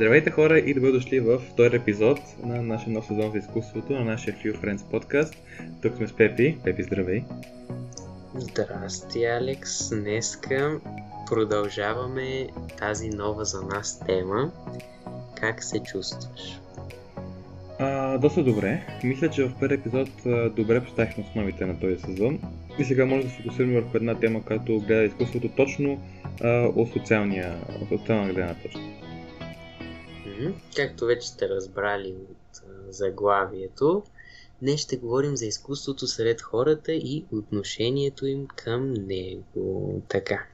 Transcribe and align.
Здравейте 0.00 0.30
хора 0.30 0.58
и 0.58 0.74
добре 0.74 0.92
дошли 0.92 1.20
в 1.20 1.38
втори 1.38 1.76
епизод 1.76 2.18
на 2.44 2.62
нашия 2.62 2.92
нов 2.92 3.06
сезон 3.06 3.30
за 3.32 3.38
изкуството 3.38 3.92
на 3.92 4.04
нашия 4.04 4.34
Few 4.34 4.60
Friends 4.60 4.90
подкаст. 4.90 5.34
Тук 5.82 5.96
сме 5.96 6.06
с 6.06 6.12
Пепи. 6.12 6.58
Пепи, 6.64 6.82
здравей! 6.82 7.24
Здрасти, 8.34 9.24
Алекс! 9.24 9.90
Днеска 9.90 10.80
продължаваме 11.30 12.48
тази 12.78 13.08
нова 13.08 13.44
за 13.44 13.62
нас 13.62 14.00
тема. 14.06 14.50
Как 15.40 15.64
се 15.64 15.78
чувстваш? 15.82 16.60
А, 17.78 18.18
доста 18.18 18.44
добре. 18.44 18.86
Мисля, 19.04 19.30
че 19.30 19.44
в 19.44 19.52
първи 19.60 19.74
епизод 19.74 20.08
а, 20.26 20.50
добре 20.50 20.84
поставихме 20.84 21.24
основите 21.28 21.66
на 21.66 21.80
този 21.80 21.98
сезон. 21.98 22.38
И 22.78 22.84
сега 22.84 23.06
може 23.06 23.24
да 23.24 23.30
се 23.30 23.36
фокусираме 23.36 23.80
върху 23.80 23.96
една 23.96 24.14
тема, 24.14 24.44
която 24.44 24.80
гледа 24.80 25.02
изкуството 25.02 25.48
точно 25.48 26.02
а, 26.44 26.48
от, 26.76 26.92
социалния, 26.92 27.54
от 27.82 27.88
социална 27.88 28.32
гледна 28.32 28.54
точка. 28.54 28.80
Както 30.76 31.06
вече 31.06 31.28
сте 31.28 31.48
разбрали 31.48 32.16
от 32.30 32.62
заглавието, 32.88 34.02
днес 34.62 34.80
ще 34.80 34.96
говорим 34.96 35.36
за 35.36 35.46
изкуството 35.46 36.06
сред 36.06 36.42
хората 36.42 36.92
и 36.92 37.24
отношението 37.32 38.26
им 38.26 38.46
към 38.46 38.92
него. 38.94 40.02
Така. 40.08 40.46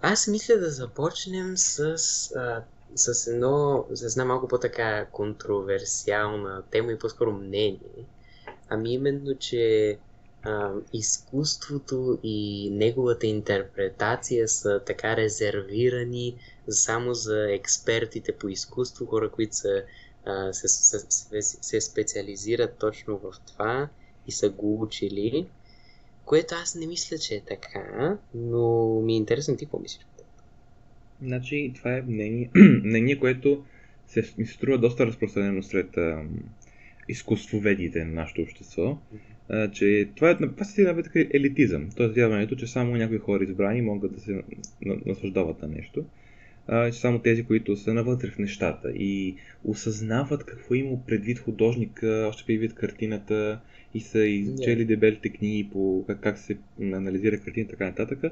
Аз 0.00 0.28
мисля 0.28 0.56
да 0.56 0.70
започнем 0.70 1.56
с, 1.56 1.80
а, 2.36 2.62
с 2.94 3.26
едно, 3.26 3.86
с 3.90 4.12
една 4.12 4.24
малко 4.24 4.48
по-така 4.48 5.06
контроверсиална 5.12 6.62
тема 6.70 6.92
и 6.92 6.98
по-скоро 6.98 7.32
мнение. 7.32 8.06
Ами 8.68 8.92
именно, 8.92 9.38
че 9.38 9.98
а, 10.42 10.72
изкуството 10.92 12.18
и 12.22 12.68
неговата 12.72 13.26
интерпретация 13.26 14.48
са 14.48 14.82
така 14.86 15.16
резервирани 15.16 16.36
само 16.68 17.14
за 17.14 17.52
експертите 17.52 18.32
по 18.32 18.48
изкуство, 18.48 19.06
хора, 19.06 19.30
които 19.30 19.56
са, 19.56 19.84
а, 20.24 20.52
се, 20.52 20.68
се, 20.68 20.98
се, 21.08 21.42
се 21.42 21.80
специализират 21.80 22.78
точно 22.78 23.18
в 23.18 23.32
това 23.46 23.88
и 24.26 24.32
са 24.32 24.50
го 24.50 24.82
учили, 24.82 25.46
което 26.24 26.54
аз 26.62 26.74
не 26.74 26.86
мисля, 26.86 27.18
че 27.18 27.34
е 27.34 27.40
така, 27.40 28.18
но 28.34 29.00
ми 29.00 29.12
е 29.12 29.16
интересно 29.16 29.56
ти 29.56 29.64
какво 29.64 29.78
мислиш. 29.78 30.06
Значи, 31.22 31.72
това 31.76 31.96
е 31.96 32.02
мнение, 32.02 32.50
мнение 32.84 33.18
което 33.18 33.64
се, 34.06 34.34
ми 34.38 34.46
се 34.46 34.54
струва 34.54 34.78
доста 34.78 35.06
разпространено 35.06 35.62
сред 35.62 35.96
а, 35.96 36.24
изкуствоведите 37.08 38.04
на 38.04 38.12
нашето 38.12 38.42
общество. 38.42 38.82
Mm-hmm 38.82 39.31
а, 39.52 39.70
че 39.70 40.08
това 40.16 40.30
е 40.30 40.36
това 40.36 40.64
си 40.64 40.82
на 40.82 41.02
елитизъм. 41.14 41.88
Тоест 41.96 42.14
вярването, 42.14 42.56
че 42.56 42.66
само 42.66 42.96
някои 42.96 43.18
хора 43.18 43.44
избрани 43.44 43.82
могат 43.82 44.12
да 44.12 44.20
се 44.20 44.42
наслаждават 45.06 45.62
на 45.62 45.68
нещо. 45.68 46.04
А, 46.66 46.90
че 46.90 46.98
само 46.98 47.18
тези, 47.18 47.44
които 47.44 47.76
са 47.76 47.94
навътре 47.94 48.30
в 48.30 48.38
нещата 48.38 48.90
и 48.90 49.36
осъзнават 49.64 50.44
какво 50.44 50.74
има 50.74 51.06
предвид 51.06 51.38
художника, 51.38 52.26
още 52.28 52.46
предвид 52.46 52.74
картината 52.74 53.60
и 53.94 54.00
са 54.00 54.24
изчели 54.24 54.84
дебелите 54.84 55.28
книги 55.28 55.68
по 55.72 56.04
как, 56.06 56.20
как 56.20 56.38
се 56.38 56.56
анализира 56.80 57.40
картина 57.40 57.64
и 57.64 57.68
така 57.68 57.84
нататък, 57.84 58.24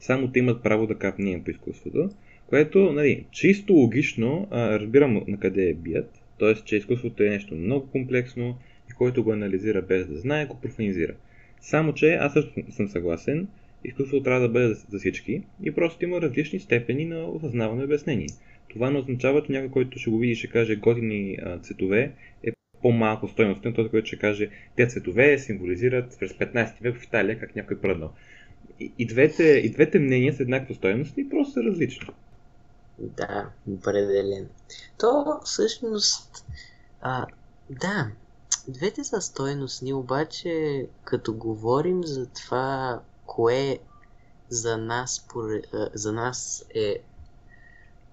само 0.00 0.32
те 0.32 0.38
имат 0.38 0.62
право 0.62 0.86
да 0.86 0.94
капнем 0.94 1.44
по 1.44 1.50
изкуството. 1.50 2.10
Което, 2.46 2.92
нали, 2.92 3.24
чисто 3.30 3.72
логично, 3.72 4.48
а, 4.50 4.80
разбирам 4.80 5.24
на 5.28 5.38
къде 5.38 5.68
е 5.68 5.74
бият, 5.74 6.10
т.е. 6.38 6.54
че 6.54 6.76
изкуството 6.76 7.22
е 7.22 7.28
нещо 7.28 7.54
много 7.54 7.86
комплексно, 7.86 8.58
и 8.90 8.92
който 8.92 9.24
го 9.24 9.32
анализира 9.32 9.82
без 9.82 10.06
да 10.06 10.18
знае, 10.18 10.46
го 10.46 10.60
профанизира. 10.60 11.14
Само, 11.60 11.94
че 11.94 12.14
аз 12.14 12.32
също 12.32 12.52
съм 12.70 12.88
съгласен, 12.88 13.48
изкуството 13.84 14.22
трябва 14.22 14.40
да 14.40 14.48
бъде 14.48 14.74
за 14.74 14.98
всички 14.98 15.42
и 15.62 15.74
просто 15.74 16.04
има 16.04 16.20
различни 16.20 16.60
степени 16.60 17.04
на 17.04 17.24
осъзнаване 17.24 17.82
и 17.82 17.84
обяснение. 17.84 18.28
Това 18.68 18.90
не 18.90 18.98
означава, 18.98 19.42
че 19.42 19.52
някой, 19.52 19.70
който 19.70 19.98
ще 19.98 20.10
го 20.10 20.18
види 20.18 20.32
и 20.32 20.36
ще 20.36 20.46
каже 20.46 20.76
готини 20.76 21.38
цветове, 21.62 22.12
е 22.42 22.52
по-малко 22.82 23.28
стойностен, 23.28 23.74
този, 23.74 23.88
който 23.88 24.06
ще 24.06 24.18
каже, 24.18 24.50
те 24.76 24.86
цветове 24.86 25.38
символизират 25.38 26.16
през 26.20 26.32
15 26.32 26.82
век 26.82 26.96
в 27.00 27.04
Италия, 27.04 27.40
как 27.40 27.56
някой 27.56 27.80
пръднал. 27.80 28.12
И, 28.80 28.92
и, 28.98 29.06
двете, 29.06 29.44
и 29.44 29.70
двете 29.70 29.98
мнения 29.98 30.34
са 30.34 30.42
еднакво 30.42 30.74
стойностни, 30.74 31.28
просто 31.28 31.52
са 31.52 31.62
различни. 31.62 32.08
Да, 32.98 33.50
определен. 33.70 34.48
То 34.98 35.24
всъщност, 35.44 36.46
а, 37.00 37.26
да, 37.70 38.10
Двете 38.68 39.04
са 39.04 39.20
стойностни, 39.20 39.92
обаче 39.92 40.86
като 41.04 41.34
говорим 41.34 42.04
за 42.04 42.26
това, 42.26 43.00
кое 43.26 43.78
за 44.48 44.78
нас, 44.78 45.26
за 45.94 46.12
нас 46.12 46.66
е 46.74 46.98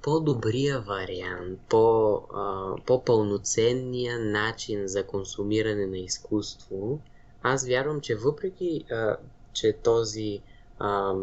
по-добрия 0.04 0.82
вариант, 0.82 1.60
по, 1.70 2.22
по-пълноценния 2.86 4.20
начин 4.20 4.88
за 4.88 5.08
консумиране 5.08 5.86
на 5.86 5.98
изкуство, 5.98 7.00
аз 7.44 7.68
вярвам, 7.68 8.02
че 8.02 8.16
въпреки, 8.16 8.86
а, 8.92 9.18
че 9.54 9.74
този 9.74 10.42
а, 10.80 11.14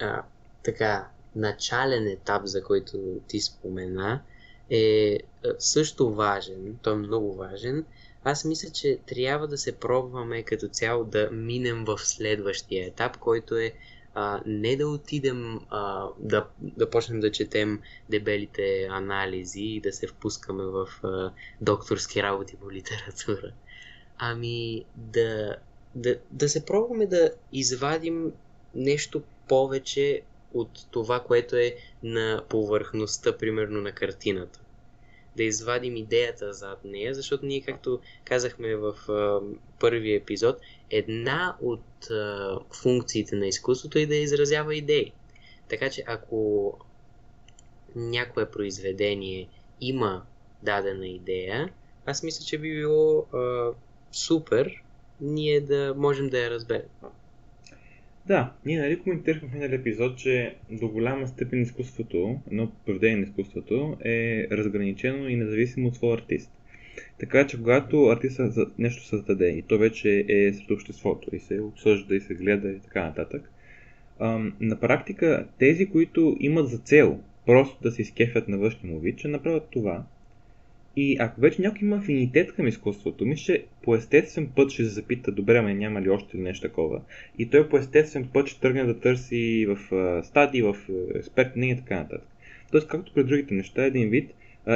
а, 0.00 0.22
така 0.62 1.08
начален 1.36 2.06
етап, 2.06 2.42
за 2.44 2.62
който 2.62 2.98
ти 3.28 3.40
спомена, 3.40 4.22
е 4.70 5.18
също 5.58 6.14
важен, 6.14 6.78
той 6.82 6.92
е 6.92 6.96
много 6.96 7.34
важен, 7.34 7.84
аз 8.24 8.44
мисля, 8.44 8.70
че 8.70 8.98
трябва 9.06 9.48
да 9.48 9.58
се 9.58 9.72
пробваме 9.72 10.42
като 10.42 10.68
цяло 10.68 11.04
да 11.04 11.30
минем 11.32 11.84
в 11.84 11.98
следващия 11.98 12.86
етап, 12.86 13.18
който 13.18 13.56
е 13.56 13.72
а, 14.14 14.40
не 14.46 14.76
да 14.76 14.88
отидем 14.88 15.60
а, 15.70 16.08
да, 16.18 16.46
да 16.60 16.90
почнем 16.90 17.20
да 17.20 17.32
четем 17.32 17.80
дебелите 18.10 18.88
анализи 18.90 19.62
и 19.62 19.80
да 19.80 19.92
се 19.92 20.06
впускаме 20.06 20.64
в 20.64 20.88
а, 21.02 21.32
докторски 21.60 22.22
работи 22.22 22.56
по 22.56 22.72
литература, 22.72 23.52
ами 24.18 24.84
да, 24.96 25.56
да, 25.94 26.18
да 26.30 26.48
се 26.48 26.66
пробваме 26.66 27.06
да 27.06 27.30
извадим 27.52 28.32
нещо 28.74 29.22
повече 29.48 30.22
от 30.54 30.70
това, 30.90 31.20
което 31.20 31.56
е 31.56 31.76
на 32.02 32.42
повърхността, 32.48 33.38
примерно 33.38 33.80
на 33.80 33.92
картината 33.92 34.63
да 35.36 35.44
извадим 35.44 35.96
идеята 35.96 36.52
зад 36.52 36.84
нея, 36.84 37.14
защото 37.14 37.46
ние, 37.46 37.60
както 37.60 38.00
казахме 38.24 38.76
в 38.76 38.94
първия 39.80 40.16
епизод, 40.16 40.56
една 40.90 41.56
от 41.62 42.10
а, 42.10 42.58
функциите 42.82 43.36
на 43.36 43.46
изкуството 43.46 43.98
е 43.98 44.06
да 44.06 44.14
изразява 44.14 44.74
идеи. 44.74 45.12
Така 45.68 45.90
че 45.90 46.04
ако 46.06 46.72
някое 47.96 48.50
произведение 48.50 49.48
има 49.80 50.22
дадена 50.62 51.06
идея, 51.06 51.72
аз 52.06 52.22
мисля, 52.22 52.44
че 52.44 52.58
би 52.58 52.74
било 52.74 53.26
а, 53.32 53.70
супер 54.12 54.82
ние 55.20 55.60
да 55.60 55.94
можем 55.96 56.28
да 56.28 56.38
я 56.38 56.50
разберем. 56.50 56.88
Да, 58.26 58.52
ние 58.66 58.80
нали 58.80 58.98
коментирахме 58.98 59.48
в 59.48 59.52
миналия 59.52 59.76
епизод, 59.76 60.18
че 60.18 60.54
до 60.70 60.88
голяма 60.88 61.28
степен 61.28 61.62
изкуството, 61.62 62.40
едно 62.46 62.72
поведение 62.86 63.16
на 63.16 63.22
изкуството 63.22 63.96
е 64.04 64.46
разграничено 64.50 65.28
и 65.28 65.36
независимо 65.36 65.88
от 65.88 65.94
своя 65.94 66.14
артист. 66.14 66.50
Така 67.18 67.46
че 67.46 67.58
когато 67.58 68.06
артиста 68.06 68.50
за 68.50 68.66
нещо 68.78 69.06
създаде 69.06 69.48
и 69.48 69.62
то 69.62 69.78
вече 69.78 70.24
е 70.28 70.52
сред 70.52 70.70
обществото 70.70 71.36
и 71.36 71.38
се 71.38 71.60
обсъжда 71.60 72.14
и 72.14 72.20
се 72.20 72.34
гледа 72.34 72.68
и 72.68 72.80
така 72.80 73.04
нататък, 73.04 73.50
на 74.60 74.80
практика 74.80 75.48
тези, 75.58 75.86
които 75.86 76.36
имат 76.40 76.68
за 76.68 76.78
цел 76.78 77.20
просто 77.46 77.82
да 77.82 77.90
се 77.90 78.02
изкефят 78.02 78.48
на 78.48 78.58
външния 78.58 78.94
му 78.94 79.00
вид, 79.00 79.18
ще 79.18 79.28
направят 79.28 79.68
това, 79.70 80.04
и 80.96 81.16
ако 81.20 81.40
вече 81.40 81.62
някой 81.62 81.78
има 81.82 81.96
афинитет 81.96 82.52
към 82.52 82.66
изкуството, 82.66 83.26
мисля, 83.26 83.44
че 83.44 83.64
по 83.82 83.94
естествен 83.94 84.48
път 84.56 84.70
ще 84.70 84.82
се 84.82 84.88
запита, 84.88 85.32
добре, 85.32 85.60
ме 85.60 85.74
няма 85.74 86.02
ли 86.02 86.10
още 86.10 86.36
нещо 86.36 86.68
такова. 86.68 87.00
И 87.38 87.50
той 87.50 87.68
по 87.68 87.78
естествен 87.78 88.28
път 88.32 88.46
ще 88.46 88.60
тръгне 88.60 88.84
да 88.84 89.00
търси 89.00 89.66
в 89.68 89.78
стадии, 90.24 90.62
в 90.62 90.76
експертни 91.14 91.70
и 91.70 91.76
така 91.76 91.96
нататък. 91.96 92.28
Тоест, 92.70 92.88
както 92.88 93.14
при 93.14 93.24
другите 93.24 93.54
неща, 93.54 93.84
един 93.84 94.08
вид, 94.08 94.30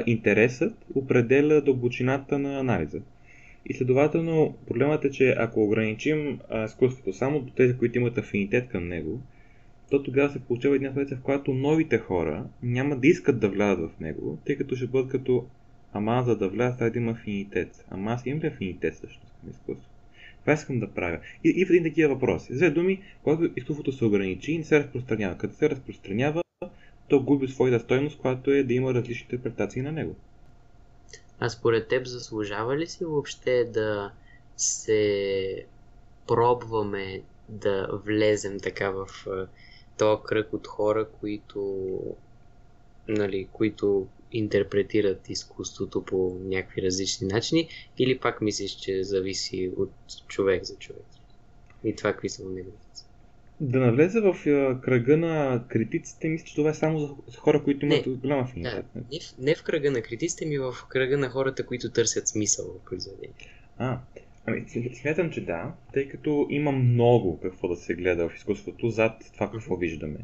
интересът 0.07 0.75
определя 0.95 1.61
дълбочината 1.61 2.39
на 2.39 2.61
анализа. 2.61 3.01
И 3.67 3.75
следователно, 3.75 4.57
проблемът 4.67 5.05
е, 5.05 5.11
че 5.11 5.35
ако 5.39 5.65
ограничим 5.65 6.39
изкуството 6.65 7.13
само 7.13 7.41
до 7.41 7.53
тези, 7.53 7.77
които 7.77 7.99
имат 7.99 8.19
афинитет 8.19 8.69
към 8.69 8.89
него, 8.89 9.21
то 9.91 10.03
тогава 10.03 10.31
се 10.31 10.41
получава 10.41 10.77
една 10.77 10.89
ситуация, 10.89 11.17
в 11.17 11.23
която 11.23 11.55
новите 11.55 11.99
хора 11.99 12.45
няма 12.63 12.97
да 12.97 13.09
искат 13.09 13.41
да 13.41 13.49
влязат 13.49 13.91
в 13.91 14.01
него, 14.01 14.39
тъй 14.47 14.57
като 14.57 14.77
ще 14.77 14.87
бъдат 14.87 15.11
като 15.11 15.47
Ама 15.93 16.23
за 16.27 16.37
да 16.37 16.49
вляза 16.49 16.77
трябва 16.77 16.91
да 16.91 16.99
има 16.99 17.11
афинитет. 17.11 17.85
Ама 17.91 18.13
аз 18.13 18.27
имам 18.27 18.41
ли 18.41 18.47
афинитет 18.47 18.95
всъщност 18.95 19.35
към 19.41 19.51
изкуство? 19.51 19.91
Това 20.41 20.53
искам 20.53 20.81
да 20.81 20.95
правя. 20.95 21.21
И, 21.45 21.49
и 21.49 21.65
в 21.65 21.71
един 21.71 21.85
такива 21.85 22.15
въпроси. 22.15 22.57
За 22.57 22.71
думи, 22.71 23.03
когато 23.23 23.51
изкуството 23.57 23.93
се 23.93 24.05
ограничи 24.05 24.53
и 24.53 24.59
не 24.59 24.65
се 24.65 24.79
разпространява. 24.79 25.39
Като 25.39 25.55
се 25.55 25.71
разпространява, 25.71 26.43
то 27.09 27.23
губи 27.23 27.49
своята 27.49 27.85
стойност, 27.85 28.19
която 28.19 28.51
е 28.51 28.63
да 28.63 28.75
има 28.75 28.95
различни 28.95 29.27
интерпретации 29.31 29.83
на 29.83 29.93
него. 29.93 30.17
А 31.41 31.49
според 31.49 31.89
теб 31.89 32.07
заслужава 32.07 32.77
ли 32.77 32.87
си 32.87 33.05
въобще 33.05 33.65
да 33.65 34.13
се 34.57 35.65
пробваме 36.27 37.23
да 37.49 37.89
влезем 37.93 38.61
така 38.61 38.91
в 38.91 39.07
този 39.99 40.23
кръг 40.25 40.53
от 40.53 40.67
хора, 40.67 41.09
които, 41.21 41.89
нали, 43.09 43.49
които 43.53 44.07
интерпретират 44.33 45.29
изкуството 45.29 46.05
по 46.05 46.41
някакви 46.45 46.83
различни 46.83 47.27
начини 47.27 47.69
или 47.99 48.19
пак 48.19 48.41
мислиш, 48.41 48.71
че 48.71 49.05
зависи 49.05 49.71
от 49.77 49.93
човек 50.29 50.65
за 50.65 50.77
човек? 50.77 51.05
И 51.85 51.97
това 51.97 52.13
какви 52.13 52.29
са 52.29 52.45
неговите? 52.45 52.89
Да 53.61 53.79
навлезе 53.79 54.21
в 54.21 54.35
кръга 54.83 55.17
на 55.17 55.65
критиците, 55.69 56.29
мисля, 56.29 56.47
че 56.47 56.55
това 56.55 56.71
е 56.71 56.75
само 56.75 56.99
за 56.99 57.39
хора, 57.39 57.63
които 57.65 57.87
имат 57.87 58.07
не, 58.07 58.13
голяма 58.13 58.43
афинитет. 58.43 58.87
Да, 58.95 59.01
не, 59.13 59.21
в, 59.21 59.39
не 59.39 59.55
в 59.55 59.63
кръга 59.63 59.91
на 59.91 60.03
критиците, 60.03 60.47
ми 60.47 60.59
в 60.59 60.75
кръга 60.89 61.19
на 61.19 61.29
хората, 61.29 61.67
които 61.67 61.91
търсят 61.91 62.29
смисъл 62.29 62.67
в 62.67 62.85
произведението. 62.85 63.45
А, 63.79 63.99
ами 64.47 64.91
смятам, 64.95 65.31
че 65.31 65.45
да, 65.45 65.75
тъй 65.93 66.09
като 66.09 66.47
има 66.51 66.73
много 66.73 67.41
какво 67.41 67.69
да 67.69 67.77
се 67.77 67.95
гледа 67.95 68.29
в 68.29 68.37
изкуството 68.37 68.91
зад 68.91 69.31
това 69.35 69.51
какво 69.51 69.77
виждаме. 69.77 70.19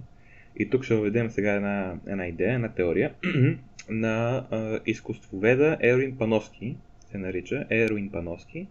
И 0.56 0.71
тук 0.71 0.85
ще 0.85 0.95
въведем 0.95 1.31
сега 1.31 1.55
една, 1.55 1.97
една 2.06 2.27
идея, 2.27 2.55
една 2.55 2.69
теория 2.69 3.15
на 3.88 4.46
а, 4.50 4.81
изкуствоведа 4.86 5.78
Ероин 5.81 6.16
Пановски, 6.19 6.76
се 7.10 7.19
нарича 7.19 7.64
Ероин 7.70 8.10
Пановски. 8.10 8.66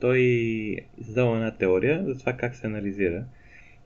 Той 0.00 0.20
издава 1.00 1.36
една 1.36 1.50
теория 1.50 2.04
за 2.04 2.18
това 2.18 2.32
как 2.32 2.56
се 2.56 2.66
анализира 2.66 3.24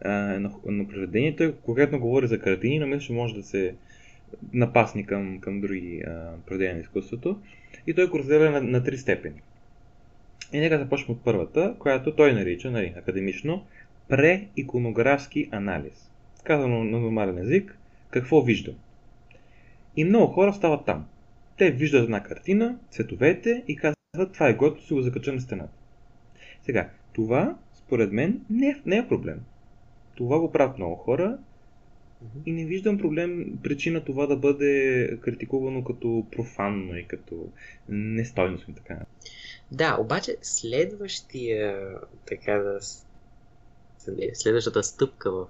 на, 0.04 0.50
на. 0.66 1.36
Той 1.36 1.54
конкретно 1.54 2.00
говори 2.00 2.26
за 2.26 2.38
картини, 2.38 2.78
но 2.78 2.86
мисля, 2.86 3.06
че 3.06 3.12
може 3.12 3.34
да 3.34 3.42
се 3.42 3.74
напасни 4.52 5.06
към, 5.06 5.40
към 5.40 5.60
други 5.60 6.02
а, 6.06 6.54
на 6.74 6.80
изкуството. 6.80 7.40
И 7.86 7.94
той 7.94 8.08
го 8.08 8.18
разделя 8.18 8.50
на, 8.50 8.60
на 8.60 8.84
три 8.84 8.98
степени. 8.98 9.42
И 10.52 10.60
нека 10.60 10.78
започнем 10.78 11.16
от 11.16 11.24
първата, 11.24 11.74
която 11.78 12.14
той 12.14 12.32
нарича, 12.32 12.70
нали, 12.70 12.94
академично, 12.96 13.64
преиконографски 14.08 15.48
анализ. 15.52 16.10
Казано 16.44 16.84
на 16.84 17.00
нормален 17.00 17.38
език, 17.38 17.78
какво 18.10 18.42
виждам. 18.42 18.74
И 19.96 20.04
много 20.04 20.32
хора 20.32 20.52
стават 20.52 20.86
там. 20.86 21.06
Те 21.58 21.70
виждат 21.70 22.04
една 22.04 22.22
картина, 22.22 22.78
цветовете 22.90 23.64
и 23.68 23.76
казват, 23.76 24.32
това 24.32 24.48
е 24.48 24.54
готово, 24.54 24.86
си 24.86 24.94
го 24.94 25.02
закачам 25.02 25.34
на 25.34 25.40
стената. 25.40 25.72
Сега, 26.62 26.90
това, 27.12 27.56
според 27.74 28.12
мен, 28.12 28.40
не 28.50 28.66
е, 28.66 28.76
не 28.86 28.96
е 28.96 29.08
проблем. 29.08 29.40
Това 30.14 30.38
го 30.38 30.52
правят 30.52 30.78
много 30.78 30.96
хора 30.96 31.38
и 32.46 32.52
не 32.52 32.64
виждам 32.64 32.98
проблем, 32.98 33.58
причина 33.62 34.04
това 34.04 34.26
да 34.26 34.36
бъде 34.36 35.18
критикувано 35.20 35.84
като 35.84 36.26
профанно 36.32 36.96
и 36.96 37.04
като 37.04 37.48
нестойностно 37.88 38.72
и 38.72 38.74
така. 38.74 38.98
Да, 39.72 39.96
обаче 40.00 40.36
следващия, 40.42 41.94
така 42.26 42.52
да 42.52 42.78
следващата 44.34 44.82
стъпка 44.82 45.32
в 45.32 45.46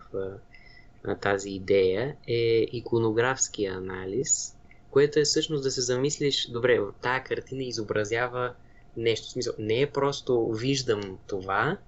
на 1.05 1.19
тази 1.19 1.51
идея 1.51 2.17
е 2.29 2.67
иконографски 2.73 3.65
анализ, 3.65 4.57
което 4.91 5.19
е 5.19 5.23
всъщност 5.23 5.63
да 5.63 5.71
се 5.71 5.81
замислиш, 5.81 6.51
добре, 6.51 6.81
тази 7.03 7.25
картина 7.25 7.63
изобразява 7.63 8.55
нещо. 8.97 9.27
В 9.27 9.31
смисъл, 9.31 9.55
не 9.59 9.81
е 9.81 9.91
просто 9.91 10.49
виждам 10.49 11.19
това, 11.27 11.79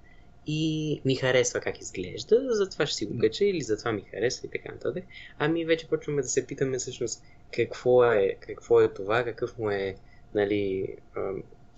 и 0.46 1.00
ми 1.04 1.14
харесва 1.14 1.60
как 1.60 1.80
изглежда, 1.80 2.46
затова 2.48 2.86
ще 2.86 2.96
си 2.96 3.06
го 3.06 3.18
кача 3.18 3.44
или 3.44 3.60
затова 3.60 3.92
ми 3.92 4.04
харесва 4.10 4.46
и 4.46 4.50
така 4.50 4.72
нататък. 4.72 5.04
Ами 5.38 5.64
вече 5.64 5.88
почваме 5.88 6.22
да 6.22 6.28
се 6.28 6.46
питаме 6.46 6.78
всъщност 6.78 7.22
какво 7.54 8.04
е, 8.04 8.36
какво 8.40 8.80
е 8.80 8.92
това, 8.92 9.24
какъв 9.24 9.58
му 9.58 9.70
е, 9.70 9.96
нали, 10.34 10.96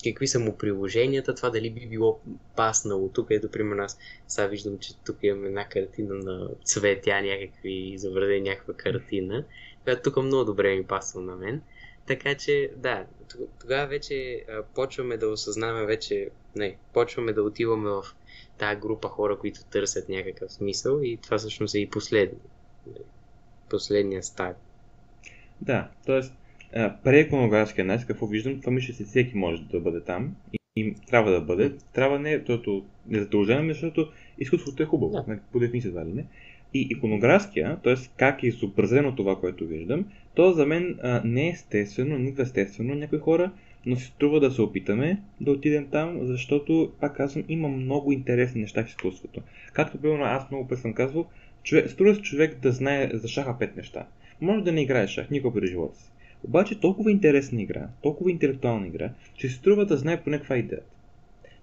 какви 0.04 0.26
са 0.26 0.38
му 0.38 0.56
приложенията, 0.56 1.34
това 1.34 1.50
дали 1.50 1.70
би 1.70 1.86
било 1.86 2.20
паснало. 2.56 3.08
Тук 3.08 3.26
ето, 3.30 3.50
примерно, 3.50 3.82
аз 3.82 3.98
сега 4.28 4.46
виждам, 4.46 4.78
че 4.78 4.96
тук 4.96 5.16
имам 5.22 5.44
една 5.44 5.68
картина 5.68 6.14
на 6.14 6.48
цветя, 6.64 7.22
някакви 7.22 7.72
изобразени 7.72 8.40
някаква 8.40 8.74
картина, 8.74 9.44
която 9.84 10.02
тук 10.02 10.22
много 10.22 10.44
добре 10.44 10.76
ми 10.76 10.86
пасва 10.86 11.20
на 11.20 11.36
мен. 11.36 11.62
Така 12.06 12.34
че, 12.34 12.70
да, 12.76 13.06
тогава 13.60 13.86
вече 13.86 14.44
почваме 14.74 15.16
да 15.16 15.28
осъзнаваме 15.28 15.86
вече, 15.86 16.30
не, 16.56 16.76
почваме 16.92 17.32
да 17.32 17.42
отиваме 17.42 17.90
в 17.90 18.04
тази 18.58 18.80
група 18.80 19.08
хора, 19.08 19.38
които 19.38 19.64
търсят 19.64 20.08
някакъв 20.08 20.52
смисъл 20.52 21.00
и 21.02 21.16
това 21.22 21.38
всъщност 21.38 21.74
е 21.74 21.78
и 21.78 21.90
последния, 21.90 22.40
последния 23.70 24.22
стадий. 24.22 24.62
Да, 25.60 25.90
т.е. 26.06 26.43
преиконографски 27.04 27.80
анализ, 27.80 28.04
какво 28.04 28.26
виждам, 28.26 28.60
това 28.60 28.72
мисля, 28.72 28.94
че 28.94 29.04
всеки 29.04 29.36
може 29.36 29.62
да 29.62 29.80
бъде 29.80 30.00
там 30.00 30.36
и, 30.52 30.58
и 30.76 30.94
трябва 31.10 31.30
да 31.30 31.40
бъде. 31.40 31.72
Трябва 31.92 32.18
не, 32.18 32.38
защото 32.38 32.84
не 33.08 33.18
задължено, 33.18 33.68
защото 33.68 34.08
изкуството 34.38 34.82
е 34.82 34.86
хубаво, 34.86 35.24
да. 35.28 35.38
по 35.52 35.58
дефиниция 35.58 35.90
това 35.90 36.04
ли 36.04 36.12
не. 36.12 36.24
И 36.74 36.88
иконографския, 36.90 37.78
т.е. 37.84 37.94
как 38.16 38.42
е 38.42 38.46
изобразено 38.46 39.16
това, 39.16 39.40
което 39.40 39.66
виждам, 39.66 40.04
то 40.34 40.52
за 40.52 40.66
мен 40.66 40.98
а, 41.02 41.22
не 41.24 41.46
е 41.46 41.50
естествено, 41.50 42.18
нито 42.18 42.42
естествено. 42.42 42.94
Някои 42.94 43.18
хора 43.18 43.50
но 43.86 43.96
си 43.96 44.04
струва 44.04 44.40
да 44.40 44.50
се 44.50 44.62
опитаме 44.62 45.22
да 45.40 45.50
отидем 45.50 45.88
там, 45.90 46.18
защото, 46.22 46.92
пак 47.00 47.16
казвам, 47.16 47.44
има 47.48 47.68
много 47.68 48.12
интересни 48.12 48.60
неща 48.60 48.84
в 48.84 48.88
изкуството. 48.88 49.40
Както 49.72 49.98
примерно 49.98 50.24
аз 50.24 50.50
много 50.50 50.68
път 50.68 50.78
съм 50.78 50.94
казвал, 50.94 51.26
човек, 51.62 51.90
струва 51.90 52.14
се 52.14 52.22
човек 52.22 52.58
да 52.60 52.72
знае 52.72 53.10
за 53.12 53.28
шаха 53.28 53.58
пет 53.58 53.76
неща. 53.76 54.06
Може 54.40 54.64
да 54.64 54.72
не 54.72 54.82
играе 54.82 55.08
шах 55.08 55.30
никога 55.30 55.60
през 55.60 55.70
живота 55.70 55.98
си. 55.98 56.10
Обаче 56.44 56.80
толкова 56.80 57.10
интересна 57.10 57.62
игра, 57.62 57.88
толкова 58.02 58.30
интелектуална 58.30 58.86
игра, 58.86 59.12
че 59.34 59.48
си 59.48 59.54
струва 59.54 59.86
да 59.86 59.96
знае 59.96 60.22
поне 60.22 60.38
каква 60.38 60.56
идея. 60.56 60.82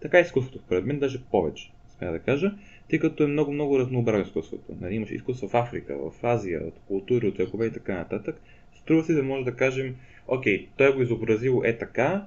Така 0.02 0.18
е 0.18 0.22
изкуството, 0.22 0.60
според 0.66 0.86
мен, 0.86 1.00
даже 1.00 1.24
повече, 1.32 1.72
смея 1.98 2.12
да 2.12 2.20
кажа, 2.20 2.54
тъй 2.90 3.00
като 3.00 3.24
е 3.24 3.28
много-много 3.28 3.80
разнообразно 3.80 4.26
изкуството. 4.26 4.76
Нали, 4.82 4.96
имаш 4.96 5.12
изкуство 5.12 5.48
в 5.48 5.56
Африка, 5.56 5.98
в 5.98 6.24
Азия, 6.24 6.62
от 6.68 6.74
култури, 6.88 7.28
от 7.28 7.38
векове 7.38 7.66
и 7.66 7.72
така 7.72 7.96
нататък. 7.96 8.42
Струва 8.76 9.04
си 9.04 9.14
да 9.14 9.24
може 9.24 9.46
да 9.46 9.56
кажем, 9.56 9.96
окей, 10.28 10.68
той 10.78 10.96
го 10.96 11.02
изобразил 11.02 11.62
е 11.66 11.78
така, 11.78 12.26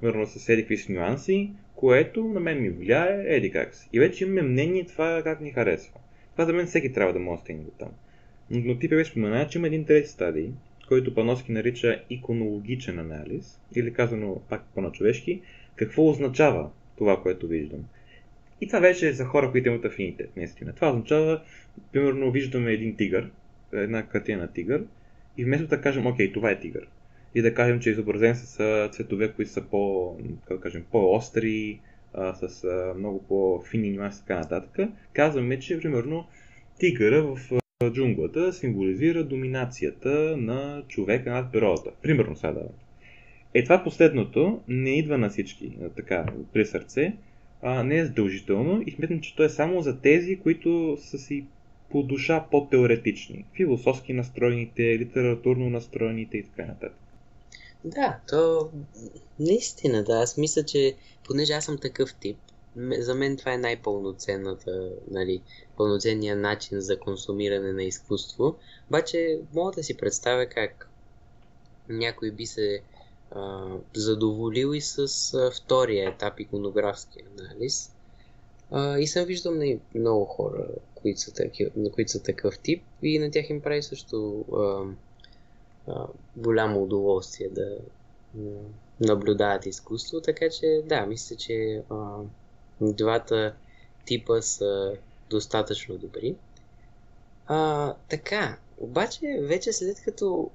примерно 0.00 0.26
с 0.26 0.48
еди 0.48 0.62
какви 0.62 0.76
си 0.76 0.92
нюанси, 0.92 1.50
което 1.74 2.24
на 2.24 2.40
мен 2.40 2.62
ми 2.62 2.70
влияе, 2.70 3.36
еди 3.36 3.50
как 3.50 3.74
си. 3.74 3.88
И 3.92 3.98
вече 3.98 4.24
имаме 4.24 4.42
мнение 4.42 4.86
това 4.86 5.20
как 5.24 5.40
ни 5.40 5.50
харесва. 5.50 6.00
Това 6.32 6.44
за 6.44 6.52
мен 6.52 6.66
всеки 6.66 6.92
трябва 6.92 7.12
да 7.12 7.18
може 7.18 7.38
да 7.38 7.42
стигне 7.42 7.64
до 7.64 7.70
там. 7.70 7.90
Но 8.50 8.78
ти 8.78 8.88
беше 8.88 9.10
спомена, 9.10 9.48
че 9.48 9.58
има 9.58 9.66
един 9.66 9.84
трети 9.84 10.08
стадий, 10.08 10.50
който 10.92 11.14
Паноски 11.14 11.52
нарича 11.52 12.02
иконологичен 12.10 12.98
анализ, 12.98 13.60
или 13.76 13.92
казано 13.92 14.40
пак 14.48 14.64
по-начовешки, 14.74 15.40
какво 15.76 16.08
означава 16.08 16.70
това, 16.98 17.22
което 17.22 17.48
виждам. 17.48 17.84
И 18.60 18.66
това 18.66 18.80
вече 18.80 19.08
е 19.08 19.12
за 19.12 19.24
хора, 19.24 19.50
които 19.50 19.68
имат 19.68 19.84
афинитет, 19.84 20.36
наистина. 20.36 20.72
Това 20.72 20.90
означава, 20.90 21.42
примерно, 21.92 22.30
виждаме 22.30 22.72
един 22.72 22.96
тигър, 22.96 23.30
една 23.72 24.06
картина 24.06 24.42
на 24.42 24.52
тигър, 24.52 24.84
и 25.38 25.44
вместо 25.44 25.66
да 25.66 25.80
кажем, 25.80 26.06
окей, 26.06 26.32
това 26.32 26.50
е 26.50 26.60
тигър, 26.60 26.88
и 27.34 27.42
да 27.42 27.54
кажем, 27.54 27.80
че 27.80 27.90
е 27.90 27.92
изобразен 27.92 28.34
с 28.36 28.88
цветове, 28.92 29.32
които 29.32 29.50
са 29.50 29.62
по, 29.62 30.16
как 30.48 30.56
да 30.56 30.62
кажем, 30.62 30.84
по-остри, 30.90 31.80
с 32.34 32.66
много 32.98 33.22
по-фини 33.22 33.90
нюанси 33.90 34.20
и 34.24 34.26
така 34.26 34.38
нататък, 34.38 34.90
казваме, 35.12 35.58
че 35.58 35.80
примерно 35.80 36.26
тигъра 36.78 37.22
в 37.22 37.61
джунглата 37.90 38.52
символизира 38.52 39.24
доминацията 39.24 40.36
на 40.36 40.82
човека 40.88 41.30
над 41.30 41.52
природата. 41.52 41.90
Примерно 42.02 42.36
сега 42.36 42.52
да. 42.52 42.62
Е 43.54 43.64
това 43.64 43.84
последното 43.84 44.60
не 44.68 44.98
идва 44.98 45.18
на 45.18 45.30
всички 45.30 45.76
така 45.96 46.26
при 46.52 46.66
сърце, 46.66 47.16
а, 47.62 47.82
не 47.82 47.98
е 47.98 48.04
задължително 48.04 48.82
и 48.86 48.90
смятам, 48.90 49.20
че 49.20 49.36
то 49.36 49.44
е 49.44 49.48
само 49.48 49.82
за 49.82 50.00
тези, 50.00 50.38
които 50.38 50.98
са 51.00 51.18
си 51.18 51.44
по 51.90 52.02
душа 52.02 52.46
по-теоретични, 52.50 53.44
философски 53.56 54.12
настроените, 54.12 54.98
литературно 54.98 55.70
настроените 55.70 56.36
и 56.36 56.42
така 56.42 56.66
нататък. 56.66 56.98
Да, 57.84 58.18
то 58.28 58.70
наистина, 59.40 60.04
да. 60.04 60.12
Аз 60.12 60.38
мисля, 60.38 60.62
че 60.62 60.94
понеже 61.24 61.52
аз 61.52 61.64
съм 61.64 61.78
такъв 61.78 62.14
тип, 62.20 62.36
за 62.76 63.14
мен 63.14 63.36
това 63.36 63.52
е 63.52 63.58
най-пълноценната, 63.58 64.90
нали, 65.10 65.42
пълноценният 65.76 66.38
начин 66.38 66.80
за 66.80 66.98
консумиране 66.98 67.72
на 67.72 67.82
изкуство. 67.82 68.56
Обаче 68.88 69.40
мога 69.54 69.72
да 69.72 69.82
си 69.82 69.96
представя 69.96 70.46
как 70.46 70.88
някой 71.88 72.30
би 72.30 72.46
се 72.46 72.82
а, 73.30 73.66
задоволил 73.94 74.74
и 74.74 74.80
с 74.80 74.98
а, 75.34 75.50
втория 75.50 76.10
етап 76.10 76.40
иконографски 76.40 77.18
анализ. 77.38 77.92
А, 78.70 78.98
и 78.98 79.06
съм 79.06 79.24
виждал 79.24 79.54
нали, 79.54 79.80
много 79.94 80.24
хора, 80.24 80.66
които 80.94 81.20
са, 81.20 81.34
таки, 81.34 81.66
които 81.92 82.10
са 82.10 82.22
такъв 82.22 82.58
тип 82.58 82.84
и 83.02 83.18
на 83.18 83.30
тях 83.30 83.50
им 83.50 83.60
прави 83.60 83.82
също 83.82 84.44
а, 84.56 84.84
а, 85.92 86.06
голямо 86.36 86.82
удоволствие 86.82 87.48
да 87.48 87.78
наблюдават 89.00 89.66
изкуство, 89.66 90.20
така 90.20 90.50
че 90.50 90.82
да, 90.84 91.06
мисля, 91.06 91.36
че 91.36 91.82
а, 91.90 92.18
двата 92.82 93.54
типа 94.04 94.42
са 94.42 94.96
достатъчно 95.30 95.98
добри. 95.98 96.34
А, 97.46 97.94
така, 98.08 98.58
обаче 98.78 99.38
вече 99.42 99.72
след 99.72 100.00
като 100.04 100.50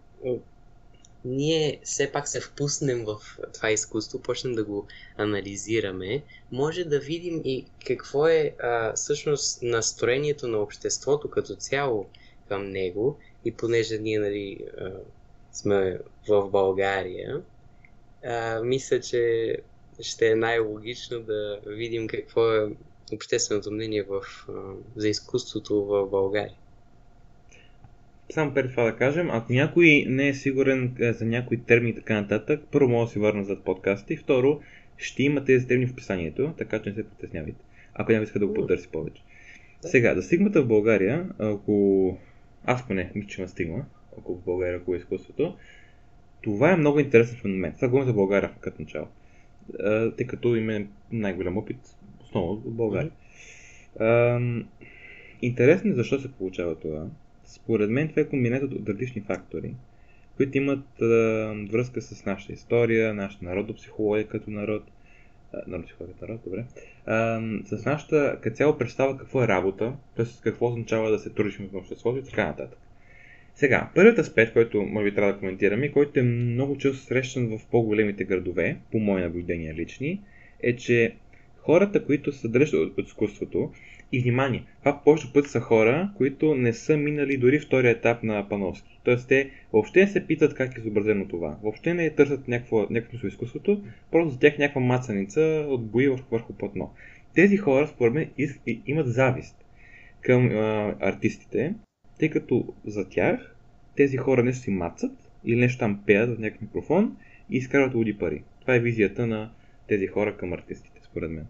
ние 1.25 1.79
все 1.83 2.11
пак 2.11 2.27
се 2.27 2.41
впуснем 2.41 3.05
в 3.05 3.17
това 3.53 3.71
изкуство, 3.71 4.19
почнем 4.19 4.53
да 4.53 4.63
го 4.63 4.87
анализираме, 5.17 6.23
може 6.51 6.83
да 6.83 6.99
видим 6.99 7.41
и 7.45 7.65
какво 7.87 8.27
е 8.27 8.55
а, 8.59 8.93
всъщност 8.93 9.61
настроението 9.61 10.47
на 10.47 10.57
обществото 10.57 11.29
като 11.29 11.55
цяло 11.55 12.05
към 12.47 12.69
него. 12.69 13.17
И 13.45 13.51
понеже 13.51 13.97
ние 13.97 14.19
нали, 14.19 14.59
сме 15.51 15.99
в 16.27 16.49
България, 16.49 17.41
а, 18.25 18.61
мисля, 18.63 19.01
че 19.01 19.55
ще 20.01 20.27
е 20.31 20.35
най-логично 20.35 21.19
да 21.19 21.59
видим 21.67 22.07
какво 22.07 22.53
е 22.53 22.69
общественото 23.13 23.71
мнение 23.71 24.03
в, 24.03 24.21
за 24.95 25.09
изкуството 25.09 25.85
в 25.85 26.07
България. 26.09 26.55
Само 28.29 28.53
преди 28.53 28.69
това 28.69 28.83
да 28.83 28.95
кажем, 28.95 29.29
ако 29.31 29.53
някой 29.53 30.05
не 30.07 30.27
е 30.27 30.33
сигурен 30.33 30.95
е, 30.99 31.13
за 31.13 31.25
някои 31.25 31.57
термини 31.57 31.91
и 31.91 31.95
така 31.95 32.21
нататък, 32.21 32.61
първо 32.71 32.89
може 32.89 33.07
да 33.07 33.11
си 33.11 33.19
върна 33.19 33.43
зад 33.43 33.63
подкаста 33.63 34.13
и 34.13 34.17
второ, 34.17 34.61
ще 34.97 35.23
има 35.23 35.45
тези 35.45 35.67
термини 35.67 35.87
в 35.87 35.91
описанието, 35.91 36.53
така 36.57 36.81
че 36.81 36.89
не 36.89 36.95
се 36.95 37.09
притеснявайте, 37.09 37.63
ако 37.93 38.11
някой 38.11 38.23
иска 38.23 38.39
да 38.39 38.47
го 38.47 38.53
потърси 38.53 38.87
повече. 38.87 39.21
Сега, 39.81 40.13
да 40.13 40.23
стигмата 40.23 40.61
в 40.61 40.67
България, 40.67 41.29
ако 41.39 42.17
аз 42.65 42.87
поне 42.87 43.11
мисля, 43.15 43.29
че 43.29 43.41
има 43.41 43.47
стигма, 43.47 43.85
ако 44.19 44.35
в 44.35 44.45
България, 44.45 44.77
ако 44.77 44.93
е 44.93 44.97
изкуството, 44.97 45.57
това 46.41 46.71
е 46.71 46.77
много 46.77 46.99
интересен 46.99 47.37
феномен. 47.37 47.73
Това 47.75 47.87
говорим 47.87 48.07
за 48.07 48.13
България 48.13 48.51
като 48.61 48.81
начало. 48.81 49.07
Тъй 50.17 50.27
като 50.27 50.55
има 50.55 50.79
най-голям 51.11 51.57
опит, 51.57 51.77
основно 52.21 52.51
от 52.51 52.75
България. 52.75 53.11
Интересно 55.41 55.91
е 55.91 55.95
защо 55.95 56.19
се 56.19 56.31
получава 56.31 56.75
това. 56.75 57.07
Според 57.45 57.89
мен 57.89 58.09
това 58.09 58.21
е 58.21 58.29
комбинация 58.29 58.67
от 58.67 58.89
различни 58.89 59.21
фактори, 59.21 59.73
които 60.37 60.57
имат 60.57 61.01
а, 61.01 61.05
връзка 61.71 62.01
с 62.01 62.25
нашата 62.25 62.53
история, 62.53 63.13
нашата 63.13 63.45
народопсихология 63.45 64.27
като 64.27 64.51
народ, 64.51 64.83
народопсихология 65.67 66.15
като 66.15 66.25
народ, 66.31 66.41
добре, 66.43 66.65
а, 67.05 67.41
с 67.65 67.85
нашата 67.85 68.37
като 68.41 68.55
цяло 68.55 68.77
представа 68.77 69.17
какво 69.17 69.43
е 69.43 69.47
работа, 69.47 69.93
т.е. 70.15 70.25
какво 70.43 70.67
означава 70.67 71.11
да 71.11 71.19
се 71.19 71.29
трудиш 71.29 71.57
в 71.57 71.75
обществото 71.75 72.17
и 72.17 72.23
така 72.23 72.47
нататък. 72.47 72.79
Сега, 73.57 73.89
първият 73.95 74.19
аспект, 74.19 74.53
който 74.53 74.83
може 74.83 75.05
би 75.05 75.15
трябва 75.15 75.33
да 75.33 75.39
коментираме, 75.39 75.91
който 75.91 76.19
е 76.19 76.23
много 76.23 76.77
често 76.77 76.97
срещан 76.97 77.57
в 77.57 77.65
по-големите 77.71 78.23
градове, 78.23 78.77
по 78.91 78.99
мои 78.99 79.21
наблюдения 79.21 79.73
лични, 79.73 80.21
е, 80.63 80.75
че 80.75 81.15
хората, 81.57 82.05
които 82.05 82.31
се 82.31 82.39
съдържат 82.39 82.73
от, 82.73 82.97
от 82.97 83.07
изкуството, 83.07 83.71
и 84.11 84.19
внимание, 84.19 84.63
това 84.79 85.01
повече 85.03 85.33
път 85.33 85.47
са 85.47 85.59
хора, 85.59 86.11
които 86.17 86.55
не 86.55 86.73
са 86.73 86.97
минали 86.97 87.37
дори 87.37 87.59
втория 87.59 87.91
етап 87.91 88.23
на 88.23 88.49
Пановски. 88.49 88.99
Тоест 89.03 89.27
те 89.27 89.49
въобще 89.73 89.99
не 89.99 90.07
се 90.07 90.27
питат 90.27 90.53
как 90.53 90.77
е 90.77 90.79
изобразено 90.79 91.27
това. 91.27 91.57
Въобще 91.63 91.93
не 91.93 92.09
търсят 92.09 92.47
някакво 92.47 92.87
изкуството, 93.27 93.83
просто 94.11 94.29
за 94.29 94.39
тях 94.39 94.57
някаква 94.57 94.81
мацаница 94.81 95.65
от 95.67 95.85
бои 95.85 96.07
върху, 96.07 96.25
върху 96.31 96.53
платно. 96.53 96.93
Тези 97.35 97.57
хора, 97.57 97.87
според 97.87 98.13
мен, 98.13 98.29
имат 98.87 99.07
завист 99.07 99.55
към 100.21 100.49
а, 100.51 100.95
артистите, 100.99 101.73
тъй 102.19 102.29
като 102.29 102.73
за 102.85 103.09
тях 103.09 103.55
тези 103.95 104.17
хора 104.17 104.43
нещо 104.43 104.61
си 104.61 104.69
мацат 104.69 105.11
или 105.45 105.59
нещо 105.59 105.79
там 105.79 106.03
пеят 106.05 106.35
в 106.35 106.39
някакъв 106.39 106.61
микрофон 106.61 107.17
и 107.49 107.57
изкарват 107.57 107.93
луди 107.93 108.17
пари. 108.17 108.43
Това 108.61 108.75
е 108.75 108.79
визията 108.79 109.27
на 109.27 109.51
тези 109.87 110.07
хора 110.07 110.37
към 110.37 110.53
артистите, 110.53 111.01
според 111.03 111.31
мен. 111.31 111.47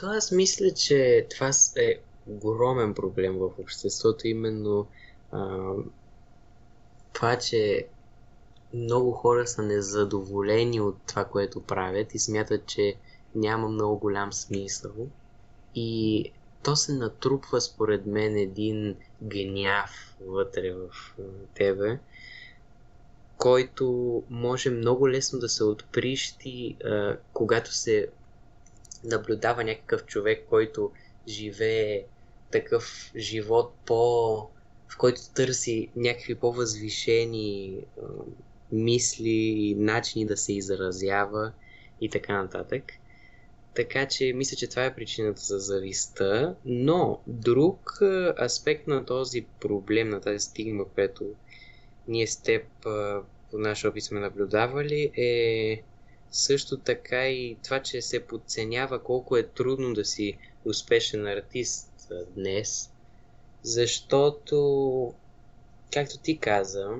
То 0.00 0.06
аз 0.06 0.32
мисля, 0.32 0.70
че 0.70 1.26
това 1.30 1.50
е 1.76 1.94
огромен 2.26 2.94
проблем 2.94 3.38
в 3.38 3.50
обществото, 3.58 4.28
именно 4.28 4.86
а, 5.32 5.72
това, 7.12 7.38
че 7.38 7.86
много 8.74 9.12
хора 9.12 9.46
са 9.46 9.62
незадоволени 9.62 10.80
от 10.80 10.96
това, 11.06 11.24
което 11.24 11.60
правят 11.60 12.14
и 12.14 12.18
смятат, 12.18 12.66
че 12.66 12.94
няма 13.34 13.68
много 13.68 13.98
голям 13.98 14.32
смисъл. 14.32 14.92
И 15.74 16.24
то 16.62 16.76
се 16.76 16.92
натрупва, 16.92 17.60
според 17.60 18.06
мен, 18.06 18.36
един 18.36 18.96
гняв 19.22 20.16
вътре 20.20 20.72
в 20.72 20.88
тебе, 21.54 21.98
който 23.36 24.22
може 24.30 24.70
много 24.70 25.10
лесно 25.10 25.38
да 25.38 25.48
се 25.48 25.64
отприщи, 25.64 26.76
когато 27.32 27.72
се 27.72 28.08
наблюдава 29.04 29.64
някакъв 29.64 30.04
човек, 30.04 30.46
който 30.48 30.90
живее 31.28 32.04
такъв 32.50 33.12
живот 33.16 33.72
по... 33.86 33.96
в 34.88 34.98
който 34.98 35.20
търси 35.34 35.90
някакви 35.96 36.34
по-възвишени 36.34 37.80
мисли, 38.72 39.74
начини 39.78 40.26
да 40.26 40.36
се 40.36 40.52
изразява 40.52 41.52
и 42.00 42.10
така 42.10 42.42
нататък. 42.42 42.82
Така 43.78 44.08
че 44.08 44.32
мисля, 44.32 44.56
че 44.56 44.66
това 44.66 44.84
е 44.84 44.94
причината 44.94 45.40
за 45.40 45.58
зависта. 45.58 46.56
Но 46.64 47.20
друг 47.26 47.98
аспект 48.42 48.86
на 48.86 49.04
този 49.04 49.46
проблем, 49.60 50.08
на 50.08 50.20
тази 50.20 50.38
стигма, 50.38 50.84
което 50.84 51.24
ние 52.08 52.26
с 52.26 52.36
теб 52.36 52.64
по 53.50 53.58
наш 53.58 53.84
опит 53.84 54.04
сме 54.04 54.20
наблюдавали, 54.20 55.12
е 55.16 55.82
също 56.30 56.76
така 56.76 57.28
и 57.28 57.56
това, 57.64 57.82
че 57.82 58.02
се 58.02 58.26
подценява 58.26 59.02
колко 59.02 59.36
е 59.36 59.42
трудно 59.42 59.94
да 59.94 60.04
си 60.04 60.38
успешен 60.64 61.26
артист 61.26 62.12
днес, 62.36 62.90
защото, 63.62 65.14
както 65.92 66.18
ти 66.18 66.38
каза, 66.38 66.90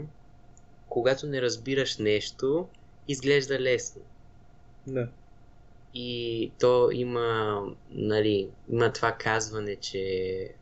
когато 0.89 1.27
не 1.27 1.43
разбираш 1.43 1.99
нещо, 1.99 2.69
изглежда 3.09 3.61
лесно. 3.61 4.03
Да. 4.87 5.09
И 5.95 6.52
то 6.61 6.90
има, 6.90 7.61
нали, 7.90 8.49
има 8.68 8.92
това 8.92 9.12
казване, 9.12 9.76
че 9.76 10.54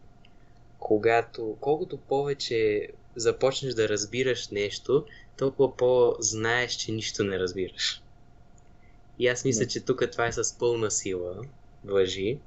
когато, 0.78 1.56
колкото 1.60 1.96
повече 1.96 2.88
започнеш 3.16 3.74
да 3.74 3.88
разбираш 3.88 4.48
нещо, 4.48 5.04
толкова 5.38 5.76
по-знаеш, 5.76 6.72
че 6.72 6.92
нищо 6.92 7.24
не 7.24 7.38
разбираш. 7.38 8.02
И 9.18 9.28
аз 9.28 9.44
мисля, 9.44 9.66
че 9.66 9.80
тук 9.80 10.10
това 10.12 10.26
е 10.26 10.32
с 10.32 10.58
пълна 10.58 10.90
сила 10.90 11.42
въжи. 11.84 12.38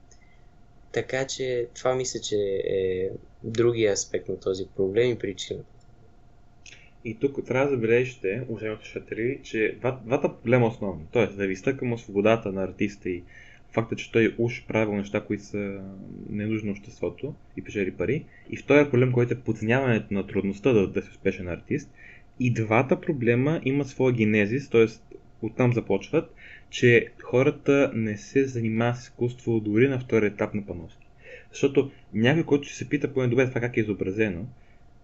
Така 0.91 1.27
че 1.27 1.67
това 1.75 1.95
мисля, 1.95 2.19
че 2.19 2.35
е 2.65 3.09
другия 3.43 3.93
аспект 3.93 4.29
на 4.29 4.39
този 4.39 4.65
проблем 4.75 5.11
и 5.11 5.19
причината. 5.19 5.78
И 7.05 7.15
тук 7.19 7.45
трябва 7.45 7.65
да 7.65 7.75
забележите, 7.75 8.43
уважаеми 8.49 8.77
слушатели, 8.77 9.39
че 9.43 9.75
два, 9.79 9.99
двата 10.05 10.35
проблема 10.35 10.67
основни, 10.67 11.03
т.е. 11.13 11.25
зависта 11.25 11.77
към 11.77 11.97
свободата 11.97 12.51
на 12.51 12.63
артиста 12.63 13.09
и 13.09 13.23
факта, 13.71 13.95
че 13.95 14.11
той 14.11 14.35
уж 14.37 14.65
правил 14.67 14.95
неща, 14.95 15.21
които 15.21 15.43
са 15.43 15.81
ненужни 16.29 16.71
обществото 16.71 17.33
и 17.57 17.63
печели 17.63 17.91
пари. 17.91 18.25
И 18.49 18.57
втория 18.57 18.91
проблем, 18.91 19.11
който 19.11 19.33
е 19.33 19.39
подценяването 19.39 20.13
на 20.13 20.27
трудността 20.27 20.73
да, 20.73 20.87
да 20.87 21.01
си 21.01 21.09
успешен 21.09 21.47
артист. 21.47 21.91
И 22.39 22.53
двата 22.53 23.01
проблема 23.01 23.61
имат 23.65 23.87
своя 23.87 24.13
генезис, 24.13 24.69
т.е. 24.69 24.85
оттам 25.41 25.73
започват, 25.73 26.35
че 26.69 27.07
хората 27.23 27.91
не 27.95 28.17
се 28.17 28.45
занимават 28.45 28.97
с 28.97 29.03
изкуство 29.03 29.59
дори 29.59 29.87
на 29.87 29.99
втория 29.99 30.27
етап 30.27 30.53
на 30.53 30.65
Пановски. 30.65 31.07
Защото 31.51 31.91
някой, 32.13 32.43
който 32.43 32.67
ще 32.67 32.77
се 32.77 32.89
пита 32.89 33.13
по 33.13 33.27
добре 33.27 33.49
това 33.49 33.61
как 33.61 33.77
е 33.77 33.79
изобразено, 33.79 34.45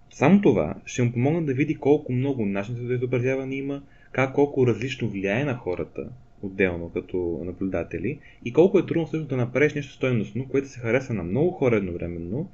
само 0.09 0.41
това 0.41 0.75
ще 0.85 1.03
му 1.03 1.11
помогне 1.11 1.41
да 1.41 1.53
види 1.53 1.75
колко 1.75 2.13
много 2.13 2.45
начини 2.45 2.87
за 2.87 2.93
изобразяване 2.93 3.55
има, 3.55 3.81
как 4.11 4.33
колко 4.33 4.67
различно 4.67 5.09
влияе 5.09 5.45
на 5.45 5.55
хората, 5.55 6.09
отделно 6.41 6.89
като 6.89 7.41
наблюдатели, 7.45 8.19
и 8.45 8.53
колко 8.53 8.79
е 8.79 8.85
трудно 8.85 9.07
също 9.07 9.27
да 9.27 9.37
направиш 9.37 9.73
нещо 9.73 9.93
стойностно, 9.93 10.47
което 10.47 10.67
се 10.67 10.79
хареса 10.79 11.13
на 11.13 11.23
много 11.23 11.51
хора 11.51 11.75
едновременно 11.75 12.49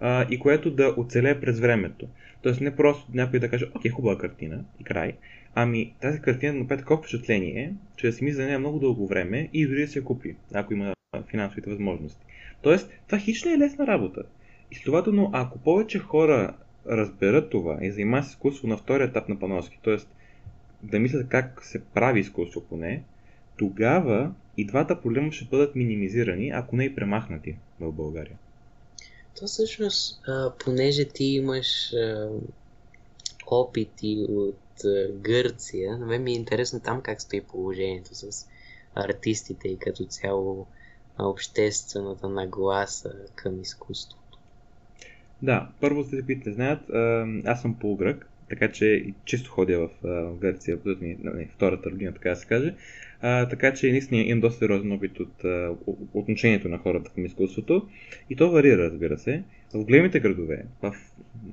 а, 0.00 0.26
и 0.30 0.38
което 0.38 0.70
да 0.70 0.94
оцелее 0.96 1.40
през 1.40 1.60
времето. 1.60 2.06
Тоест 2.42 2.60
не 2.60 2.76
просто 2.76 3.10
някой 3.14 3.38
да 3.38 3.50
каже, 3.50 3.66
окей, 3.76 3.90
хубава 3.90 4.18
картина 4.18 4.64
и 4.80 4.84
край, 4.84 5.12
ами 5.54 5.94
тази 6.00 6.20
картина 6.20 6.52
направи 6.52 6.80
такова 6.80 6.98
впечатление, 6.98 7.74
че 7.96 8.06
да 8.06 8.12
си 8.12 8.24
мисли 8.24 8.36
за 8.36 8.44
нея 8.44 8.58
много 8.58 8.78
дълго 8.78 9.06
време 9.06 9.48
и 9.52 9.66
дори 9.66 9.80
да 9.80 9.88
се 9.88 10.04
купи, 10.04 10.36
ако 10.54 10.72
има 10.72 10.94
финансовите 11.30 11.70
възможности. 11.70 12.26
Тоест, 12.62 12.90
това 13.06 13.18
хич 13.18 13.44
не 13.44 13.52
е 13.52 13.58
лесна 13.58 13.86
работа. 13.86 14.22
И 14.72 14.74
следователно, 14.74 15.30
ако 15.32 15.58
повече 15.58 15.98
хора 15.98 16.54
разберат 16.88 17.50
това 17.50 17.78
и 17.82 17.90
занимават 17.90 18.26
с 18.26 18.28
изкуство 18.28 18.68
на 18.68 18.76
втория 18.76 19.06
етап 19.06 19.28
на 19.28 19.38
Пановски, 19.38 19.78
т.е. 19.84 19.96
да 20.82 20.98
мислят 20.98 21.28
как 21.28 21.64
се 21.64 21.84
прави 21.84 22.20
изкуство 22.20 22.60
поне, 22.60 23.02
тогава 23.56 24.32
и 24.56 24.66
двата 24.66 25.00
проблема 25.00 25.32
ще 25.32 25.44
бъдат 25.44 25.74
минимизирани, 25.74 26.50
ако 26.50 26.76
не 26.76 26.84
и 26.84 26.94
премахнати 26.94 27.56
в 27.80 27.92
България. 27.92 28.38
То 29.38 29.46
всъщност, 29.46 30.22
понеже 30.64 31.04
ти 31.04 31.24
имаш 31.24 31.92
опити 33.46 34.26
от 34.28 34.60
Гърция, 35.12 35.98
на 35.98 36.06
мен 36.06 36.22
ми 36.22 36.30
е 36.30 36.34
интересно 36.34 36.80
там 36.80 37.02
как 37.02 37.22
стои 37.22 37.40
положението 37.40 38.14
с 38.14 38.46
артистите 38.94 39.68
и 39.68 39.78
като 39.78 40.04
цяло 40.04 40.66
обществената 41.18 42.28
нагласа 42.28 43.12
към 43.34 43.60
изкуство. 43.60 44.18
Да, 45.42 45.68
първо 45.80 46.02
за 46.02 46.10
тези, 46.10 46.24
които 46.26 46.48
не 46.48 46.54
знаят, 46.54 46.80
аз 47.46 47.62
съм 47.62 47.74
полугрък, 47.74 48.28
така 48.48 48.72
че 48.72 49.04
често 49.24 49.50
ходя 49.50 49.78
в, 49.78 49.90
Гърция, 50.40 50.78
ми, 51.00 51.16
не, 51.22 51.46
втората 51.46 51.90
родина, 51.90 52.12
така 52.12 52.30
да 52.30 52.36
се 52.36 52.46
каже. 52.46 52.74
А, 53.20 53.48
така 53.48 53.74
че 53.74 53.90
наистина 53.90 54.22
имам 54.22 54.40
доста 54.40 54.58
сериозен 54.58 54.92
опит 54.92 55.20
от, 55.20 55.44
от 55.86 55.98
отношението 56.14 56.68
на 56.68 56.78
хората 56.78 57.10
към 57.14 57.24
изкуството. 57.24 57.88
И 58.30 58.36
то 58.36 58.50
варира, 58.50 58.82
разбира 58.82 59.18
се. 59.18 59.42
В 59.74 59.84
големите 59.84 60.20
градове, 60.20 60.64
в 60.82 60.94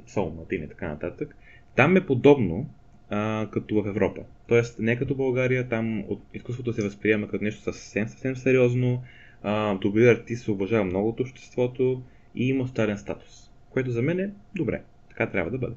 Сол, 0.07 0.45
и 0.51 0.67
така 0.67 0.87
нататък, 0.87 1.35
там 1.75 1.97
е 1.97 2.05
подобно, 2.05 2.69
а, 3.09 3.47
като 3.51 3.83
в 3.83 3.87
Европа. 3.87 4.21
Тоест, 4.47 4.79
не 4.79 4.95
като 4.95 5.15
България, 5.15 5.69
там 5.69 6.03
от 6.07 6.21
изкуството 6.33 6.73
се 6.73 6.83
възприема 6.83 7.27
като 7.27 7.43
нещо 7.43 7.61
съвсем, 7.61 8.07
съвсем 8.07 8.35
сериозно, 8.35 9.03
а, 9.43 9.75
добри 9.75 10.07
артист 10.07 10.43
се 10.43 10.51
уважава 10.51 10.83
много 10.83 11.09
от 11.09 11.19
обществото 11.19 12.01
и 12.35 12.49
има 12.49 12.67
стален 12.67 12.97
статус. 12.97 13.42
Което 13.73 13.91
за 13.91 14.01
мен 14.01 14.19
е 14.19 14.31
добре. 14.55 14.81
Така 15.09 15.29
трябва 15.29 15.51
да 15.51 15.57
бъде. 15.57 15.75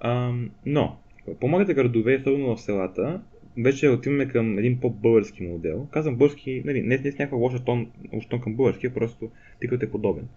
А, 0.00 0.32
но, 0.66 0.96
по-малките 1.40 1.74
градове, 1.74 2.16
особено 2.16 2.56
в 2.56 2.60
селата, 2.60 3.20
вече 3.58 3.88
отиваме 3.88 4.28
към 4.28 4.58
един 4.58 4.80
по-български 4.80 5.42
модел. 5.42 5.86
Казвам 5.90 6.16
български, 6.16 6.62
нали, 6.64 6.82
не, 6.82 6.98
не 6.98 7.12
с 7.12 7.18
някаква 7.18 7.38
лоша 7.38 7.64
тон, 7.64 7.90
тон 8.30 8.40
към 8.40 8.54
българския, 8.54 8.94
просто 8.94 9.30
тикът 9.60 9.82
е 9.82 9.90
подобен. 9.90 10.28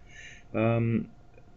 А, 0.53 0.81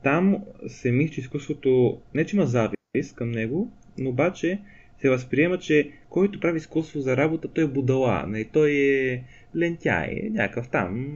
там 0.02 0.44
се 0.66 0.92
мисли, 0.92 1.14
че 1.14 1.20
изкуството 1.20 2.00
не 2.14 2.26
че 2.26 2.36
има 2.36 2.46
завист 2.46 3.16
към 3.16 3.30
него, 3.30 3.72
но 3.98 4.10
обаче 4.10 4.60
се 5.04 5.10
възприема, 5.10 5.58
че 5.58 5.90
който 6.08 6.40
прави 6.40 6.56
изкуство 6.56 7.00
за 7.00 7.16
работа, 7.16 7.48
той 7.48 7.64
е 7.64 7.66
будала. 7.66 8.26
Не, 8.28 8.44
той 8.44 8.70
е 8.70 9.22
лентяй, 9.56 10.30
някакъв 10.30 10.68
там, 10.68 11.06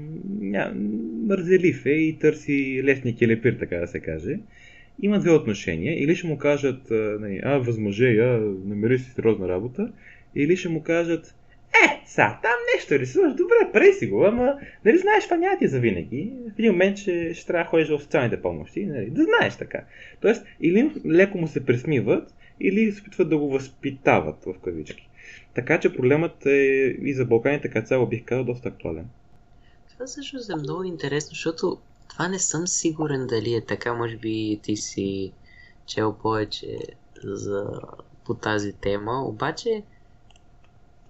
ня... 0.40 0.72
мързелив 1.26 1.86
е 1.86 1.90
и 1.90 2.18
търси 2.18 2.82
лесния 2.84 3.16
келепир, 3.16 3.56
така 3.58 3.76
да 3.76 3.86
се 3.86 4.00
каже. 4.00 4.38
Има 5.02 5.18
две 5.18 5.30
отношения. 5.30 6.02
Или 6.02 6.16
ще 6.16 6.26
му 6.26 6.38
кажат, 6.38 6.90
нали, 6.90 7.40
а, 7.44 7.58
възмъже, 7.58 8.08
я, 8.08 8.40
намери 8.64 8.98
си 8.98 9.10
сериозна 9.10 9.48
работа, 9.48 9.92
или 10.34 10.56
ще 10.56 10.68
му 10.68 10.82
кажат, 10.82 11.34
е, 11.84 12.02
са, 12.06 12.36
там 12.42 12.58
нещо 12.74 12.98
рисуваш, 12.98 13.34
добре, 13.34 13.72
прави 13.72 13.92
си 13.92 14.06
го, 14.06 14.24
ама, 14.24 14.54
нали 14.84 14.98
знаеш, 14.98 15.24
това 15.24 15.36
няма 15.36 15.58
ти 15.58 15.68
за 15.68 15.80
винаги. 15.80 16.32
В 16.56 16.58
един 16.58 16.72
момент 16.72 16.98
ще, 16.98 17.34
ще 17.34 17.46
трябва 17.46 17.64
да 17.64 17.70
ходиш 17.70 17.88
в 17.88 18.00
социалните 18.00 18.42
помощи, 18.42 18.86
нали, 18.86 19.10
да 19.10 19.24
знаеш 19.24 19.56
така. 19.56 19.80
Тоест, 20.20 20.46
или 20.60 20.90
леко 21.06 21.38
му 21.38 21.46
се 21.46 21.66
пресмиват, 21.66 22.34
или 22.60 22.92
се 22.92 23.00
опитват 23.00 23.28
да 23.28 23.38
го 23.38 23.50
възпитават 23.50 24.44
в 24.44 24.54
кавички. 24.64 25.08
Така 25.54 25.80
че 25.80 25.94
проблемът 25.96 26.46
е 26.46 26.96
и 27.00 27.14
за 27.14 27.24
Балкани 27.24 27.60
така 27.60 27.82
цяло 27.82 28.06
бих 28.06 28.24
казал 28.24 28.44
доста 28.44 28.68
актуален. 28.68 29.08
Това 29.90 30.06
всъщност 30.06 30.50
е 30.50 30.56
много 30.56 30.84
интересно, 30.84 31.28
защото 31.28 31.78
това 32.08 32.28
не 32.28 32.38
съм 32.38 32.66
сигурен 32.66 33.26
дали 33.26 33.54
е 33.54 33.64
така. 33.64 33.94
Може 33.94 34.16
би 34.16 34.60
ти 34.62 34.76
си 34.76 35.32
чел 35.86 36.12
повече 36.22 36.78
за, 37.24 37.80
по 38.24 38.34
тази 38.34 38.72
тема. 38.72 39.24
Обаче, 39.26 39.82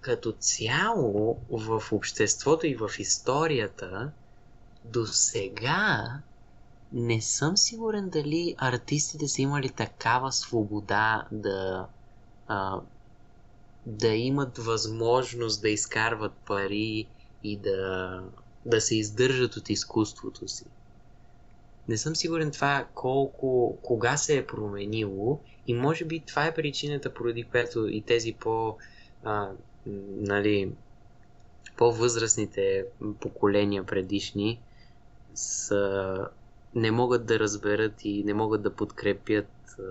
като 0.01 0.33
цяло 0.33 1.39
в 1.51 1.83
обществото 1.93 2.67
и 2.67 2.75
в 2.75 2.91
историята, 2.99 4.11
до 4.85 5.07
сега 5.07 6.05
не 6.93 7.21
съм 7.21 7.57
сигурен 7.57 8.09
дали 8.09 8.55
артистите 8.59 9.29
са 9.29 9.43
имали 9.43 9.69
такава 9.69 10.33
свобода 10.33 11.27
да, 11.33 11.87
а, 12.49 12.81
да 13.87 14.09
имат 14.09 14.59
възможност 14.59 15.63
да 15.63 15.69
изкарват 15.69 16.33
пари 16.33 17.09
и 17.45 17.57
да, 17.57 18.23
да 18.67 18.81
се 18.81 18.97
издържат 18.97 19.57
от 19.57 19.71
изкуството 19.71 20.49
си. 20.49 20.65
Не 21.89 21.97
съм 21.97 22.17
сигурен 22.17 22.51
това 22.51 22.87
колко, 22.95 23.79
кога 23.83 24.17
се 24.17 24.37
е 24.37 24.47
променило 24.47 25.41
и 25.67 25.75
може 25.75 26.05
би 26.05 26.21
това 26.21 26.47
е 26.47 26.55
причината, 26.55 27.15
поради 27.15 27.43
която 27.43 27.89
и 27.89 28.01
тези 28.01 28.33
по, 28.33 28.77
а, 29.25 29.51
нали, 30.17 30.73
по-възрастните 31.77 32.85
поколения 33.21 33.87
предишни 33.87 34.61
са 35.35 36.29
не 36.79 36.91
могат 36.91 37.27
да 37.27 37.39
разберат 37.39 38.05
и 38.05 38.25
не 38.25 38.35
могат 38.35 38.63
да 38.63 38.75
подкрепят 38.75 39.49
а, 39.79 39.83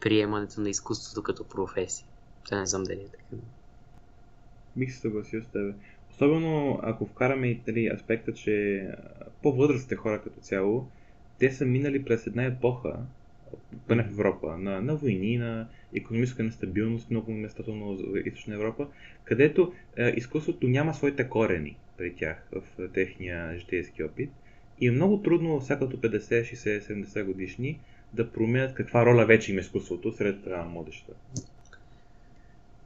приемането 0.00 0.60
на 0.60 0.70
изкуството 0.70 1.22
като 1.22 1.48
професия. 1.48 2.06
Това 2.44 2.60
не 2.60 2.66
знам 2.66 2.84
дали 2.84 3.00
е 3.00 3.08
така. 3.08 3.42
Бих 4.76 4.92
се 4.92 5.00
съгласил 5.00 5.42
с 5.42 5.46
тебе. 5.46 5.72
Особено 6.10 6.80
ако 6.82 7.06
вкараме 7.06 7.48
и 7.48 7.60
нали, 7.66 7.90
аспекта, 7.94 8.34
че 8.34 8.86
по-възрастните 9.42 9.96
хора 9.96 10.22
като 10.22 10.40
цяло, 10.40 10.88
те 11.38 11.52
са 11.52 11.66
минали 11.66 12.04
през 12.04 12.26
една 12.26 12.44
епоха, 12.44 12.98
поне 13.88 14.02
в 14.02 14.10
Европа, 14.10 14.58
на, 14.58 14.80
на 14.80 14.96
войни, 14.96 15.38
на 15.38 15.68
економическа 15.94 16.42
нестабилност, 16.42 17.10
много 17.10 17.32
места 17.32 17.62
в 17.66 17.96
Източна 18.24 18.54
Европа, 18.54 18.88
където 19.24 19.72
е, 19.96 20.08
изкуството 20.08 20.68
няма 20.68 20.94
своите 20.94 21.28
корени 21.28 21.76
при 21.96 22.14
тях 22.14 22.48
в 22.52 22.88
техния 22.92 23.58
житейски 23.58 24.04
опит. 24.04 24.30
И 24.80 24.88
е 24.88 24.90
много 24.90 25.22
трудно 25.22 25.60
всякато 25.60 25.96
50, 25.96 26.54
60, 26.54 27.04
70 27.04 27.24
годишни 27.24 27.80
да 28.12 28.32
променят 28.32 28.74
каква 28.74 29.06
роля 29.06 29.26
вече 29.26 29.52
има 29.52 29.60
изкуството 29.60 30.12
сред 30.12 30.36
младеща. 30.66 31.12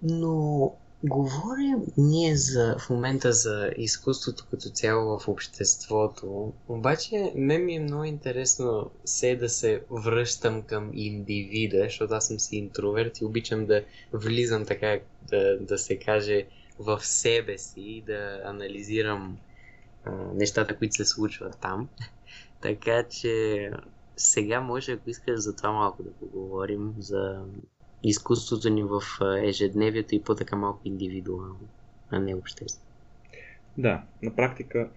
Но 0.03 0.73
говорим 1.05 1.79
ние 1.97 2.37
за, 2.37 2.77
в 2.79 2.91
момента 2.91 3.33
за 3.33 3.71
изкуството 3.77 4.47
като 4.51 4.69
цяло 4.69 5.19
в 5.19 5.29
обществото, 5.29 6.53
обаче 6.69 7.33
мен 7.35 7.65
ми 7.65 7.75
е 7.75 7.81
много 7.81 8.05
интересно 8.05 8.91
се 9.05 9.37
да 9.37 9.49
се 9.49 9.83
връщам 9.91 10.63
към 10.63 10.91
индивида, 10.95 11.83
защото 11.85 12.15
аз 12.15 12.27
съм 12.27 12.41
си 12.41 12.57
интроверт 12.57 13.21
и 13.21 13.25
обичам 13.25 13.67
да 13.67 13.85
влизам 14.13 14.65
така, 14.65 14.99
да, 15.31 15.59
да 15.59 15.79
се 15.79 15.99
каже, 15.99 16.45
в 16.79 17.07
себе 17.07 17.59
си 17.59 17.81
и 17.81 18.03
да 18.03 18.43
анализирам 18.45 19.39
нещата, 20.35 20.77
които 20.77 20.95
се 20.95 21.05
случват 21.05 21.59
там. 21.61 21.89
така 22.61 23.03
че 23.03 23.71
сега 24.17 24.61
може, 24.61 24.93
ако 24.93 25.11
искаш 25.11 25.41
за 25.41 25.57
това 25.57 25.73
малко 25.73 26.03
да 26.03 26.13
поговорим, 26.13 26.95
за 26.99 27.45
изкуството 28.03 28.71
ни 28.71 28.83
в 28.83 29.03
ежедневието 29.43 30.15
и 30.15 30.23
по-така 30.23 30.57
малко 30.57 30.81
индивидуално, 30.85 31.69
а 32.11 32.19
не 32.19 32.35
обществено. 32.35 32.85
Да, 33.79 34.03
на 34.23 34.37
практика 34.37 34.89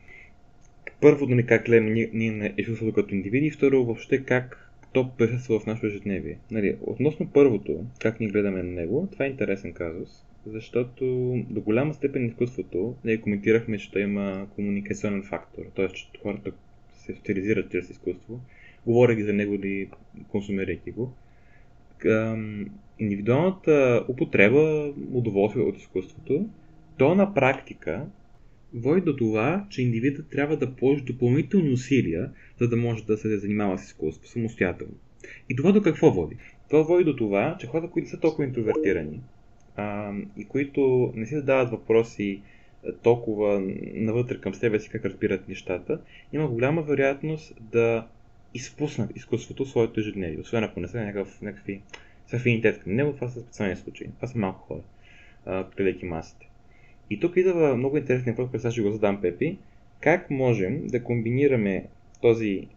първо 1.01 1.25
да 1.25 1.35
не 1.35 1.45
как 1.45 1.65
гледаме 1.65 1.89
ние, 1.89 2.09
ние 2.13 2.31
на 2.31 2.53
изкуството 2.57 2.93
като 2.93 3.15
индивиди 3.15 3.51
второ 3.51 3.85
въобще 3.85 4.25
как 4.25 4.66
то 4.93 5.09
присъства 5.17 5.59
в 5.59 5.65
нашето 5.65 5.87
ежедневие. 5.87 6.37
Нали, 6.51 6.77
относно 6.81 7.27
първото, 7.27 7.85
как 7.99 8.19
ние 8.19 8.29
гледаме 8.29 8.63
на 8.63 8.71
него, 8.71 9.07
това 9.11 9.25
е 9.25 9.29
интересен 9.29 9.73
казус 9.73 10.27
защото 10.51 11.05
до 11.49 11.61
голяма 11.61 11.93
степен 11.93 12.25
изкуството, 12.25 12.95
ние 13.05 13.21
коментирахме, 13.21 13.77
че 13.77 13.91
той 13.91 14.01
има 14.01 14.47
комуникационен 14.55 15.23
фактор, 15.23 15.63
т.е. 15.75 15.87
че 15.87 16.09
хората 16.23 16.51
се 16.93 17.15
социализират 17.15 17.71
чрез 17.71 17.89
изкуство, 17.89 18.39
говоряки 18.85 19.23
за 19.23 19.33
него 19.33 19.53
или 19.53 19.89
консумирайки 20.27 20.91
го. 20.91 21.13
Индивидуалната 22.99 24.05
употреба, 24.07 24.93
удоволствие 25.11 25.63
от 25.63 25.77
изкуството, 25.77 26.49
то 26.97 27.15
на 27.15 27.33
практика 27.33 28.05
води 28.73 29.01
до 29.01 29.15
това, 29.15 29.65
че 29.69 29.81
индивидът 29.81 30.29
трябва 30.29 30.57
да 30.57 30.75
положи 30.75 31.03
допълнителни 31.03 31.71
усилия, 31.71 32.31
за 32.59 32.69
да 32.69 32.77
може 32.77 33.05
да 33.05 33.17
се 33.17 33.37
занимава 33.37 33.77
с 33.77 33.85
изкуство 33.85 34.27
самостоятелно. 34.27 34.93
И 35.49 35.55
това 35.55 35.71
до 35.71 35.81
какво 35.81 36.11
води? 36.11 36.37
Това 36.69 36.81
води 36.81 37.03
до 37.03 37.15
това, 37.15 37.57
че 37.59 37.67
хората, 37.67 37.91
които 37.91 38.09
са 38.09 38.19
толкова 38.19 38.45
интровертирани, 38.45 39.21
а, 39.75 40.13
и 40.37 40.45
които 40.45 41.13
не 41.15 41.25
си 41.25 41.35
задават 41.35 41.71
въпроси 41.71 42.41
толкова 43.03 43.63
навътре 43.93 44.41
към 44.41 44.53
себе 44.53 44.79
си 44.79 44.89
как 44.89 45.05
разбират 45.05 45.47
нещата, 45.47 46.01
има 46.33 46.47
голяма 46.47 46.81
вероятност 46.81 47.53
да 47.71 48.07
изпуснат 48.53 49.15
изкуството 49.15 49.65
в 49.65 49.69
своето 49.69 49.99
ежедневие, 49.99 50.39
освен 50.39 50.63
ако 50.63 50.79
не 50.79 50.87
са 50.87 50.97
някакъв, 50.97 51.41
някакви 51.41 51.81
с 52.27 52.33
афинитет 52.33 52.79
към 52.79 52.95
него, 52.95 53.13
това 53.13 53.27
са 53.27 53.41
специални 53.41 53.75
случаи. 53.75 54.09
Това 54.15 54.27
са 54.27 54.37
малко 54.37 54.59
хора, 54.59 54.83
гледайки 55.77 56.05
масите. 56.05 56.46
И 57.09 57.19
тук 57.19 57.37
идва 57.37 57.77
много 57.77 57.97
интересен 57.97 58.33
въпрос, 58.33 58.61
който 58.61 58.71
ще 58.71 58.81
го 58.81 58.91
задам 58.91 59.21
Пепи. 59.21 59.57
Как 60.01 60.29
можем 60.29 60.87
да 60.87 61.03
комбинираме 61.03 61.87
този 62.21 62.67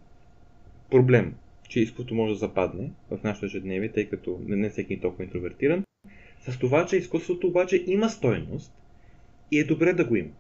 проблем, 0.91 1.35
че 1.69 1.81
изкуството 1.81 2.15
може 2.15 2.33
да 2.33 2.39
западне 2.39 2.91
в 3.11 3.19
нашето 3.25 3.47
ежедневие, 3.47 3.93
тъй 3.93 4.09
като 4.09 4.41
не 4.47 4.71
всеки 4.71 4.95
е 4.95 5.01
толкова 5.01 5.25
интровертиран, 5.25 5.85
с 6.49 6.59
това, 6.59 6.87
че 6.87 6.97
изкуството 6.97 7.47
обаче 7.47 7.85
има 7.87 8.11
стойност 8.11 8.73
и 9.51 9.59
е 9.59 9.65
добре 9.65 9.93
да 9.93 10.05
го 10.05 10.17
има. 10.17 10.31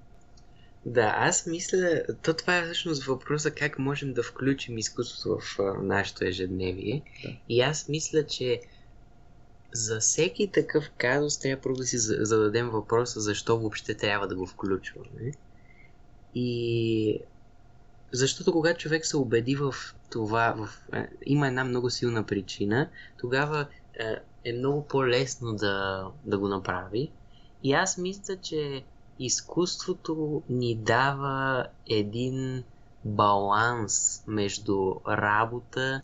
Да, 0.86 1.14
аз 1.16 1.46
мисля, 1.46 2.02
то 2.22 2.34
това 2.34 2.58
е 2.58 2.64
всъщност 2.64 3.04
въпроса 3.04 3.50
как 3.50 3.78
можем 3.78 4.12
да 4.12 4.22
включим 4.22 4.78
изкуството 4.78 5.38
в 5.38 5.58
а, 5.58 5.82
нашето 5.82 6.24
ежедневие. 6.24 7.02
Да. 7.24 7.36
И 7.48 7.60
аз 7.60 7.88
мисля, 7.88 8.26
че 8.26 8.60
за 9.72 10.00
всеки 10.00 10.48
такъв 10.48 10.90
казус 10.98 11.38
трябва 11.38 11.62
първо 11.62 11.76
да 11.76 11.84
си 11.84 11.98
зададем 11.98 12.70
въпроса 12.70 13.20
защо 13.20 13.58
въобще 13.58 13.94
трябва 13.94 14.28
да 14.28 14.36
го 14.36 14.46
включваме. 14.46 15.32
И 16.34 17.20
защото 18.12 18.52
когато 18.52 18.80
човек 18.80 19.06
се 19.06 19.16
убеди 19.16 19.56
в 19.56 19.74
това, 20.10 20.54
в, 20.58 20.94
е, 20.96 21.08
има 21.26 21.48
една 21.48 21.64
много 21.64 21.90
силна 21.90 22.26
причина, 22.26 22.88
тогава 23.18 23.66
е, 24.00 24.16
е 24.44 24.52
много 24.52 24.86
по-лесно 24.86 25.54
да, 25.54 26.06
да 26.24 26.38
го 26.38 26.48
направи. 26.48 27.10
И 27.62 27.72
аз 27.72 27.98
мисля, 27.98 28.36
че 28.36 28.84
изкуството 29.18 30.42
ни 30.48 30.74
дава 30.74 31.66
един 31.90 32.64
баланс 33.04 34.24
между 34.26 34.94
работа 35.08 36.02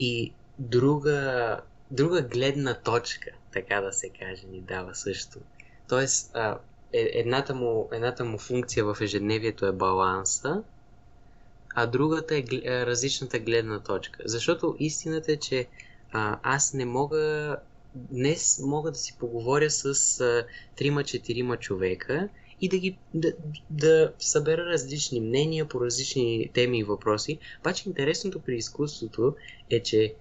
и 0.00 0.32
друга, 0.58 1.60
друга 1.92 2.22
гледна 2.22 2.74
точка, 2.74 3.30
така 3.52 3.80
да 3.80 3.92
се 3.92 4.08
каже, 4.08 4.46
ни 4.46 4.60
дава 4.60 4.94
също. 4.94 5.38
Тоест, 5.88 6.30
а, 6.34 6.58
е, 6.92 7.10
едната, 7.12 7.54
му, 7.54 7.88
едната 7.92 8.24
му 8.24 8.38
функция 8.38 8.84
в 8.84 8.96
ежедневието 9.00 9.66
е 9.66 9.72
баланса, 9.72 10.62
а 11.74 11.86
другата 11.86 12.36
е 12.36 12.86
различната 12.86 13.38
гледна 13.38 13.80
точка. 13.80 14.22
Защото 14.24 14.76
истината 14.78 15.32
е, 15.32 15.36
че 15.36 15.66
а, 16.12 16.38
аз 16.42 16.74
не 16.74 16.84
мога. 16.84 17.56
Днес 17.94 18.60
мога 18.64 18.90
да 18.90 18.98
си 18.98 19.16
поговоря 19.18 19.70
с 19.70 20.18
трима-четирима 20.76 21.56
човека 21.56 22.28
и 22.60 22.68
да 22.68 22.78
ги 22.78 22.98
да, 23.14 23.32
да 23.70 24.12
събера 24.18 24.64
различни 24.66 25.20
мнения 25.20 25.68
по 25.68 25.80
различни 25.80 26.50
теми 26.54 26.78
и 26.78 26.84
въпроси. 26.84 27.38
Обаче 27.60 27.88
интересното 27.88 28.40
при 28.40 28.56
изкуството 28.56 29.34
е, 29.70 29.82
че 29.82 30.14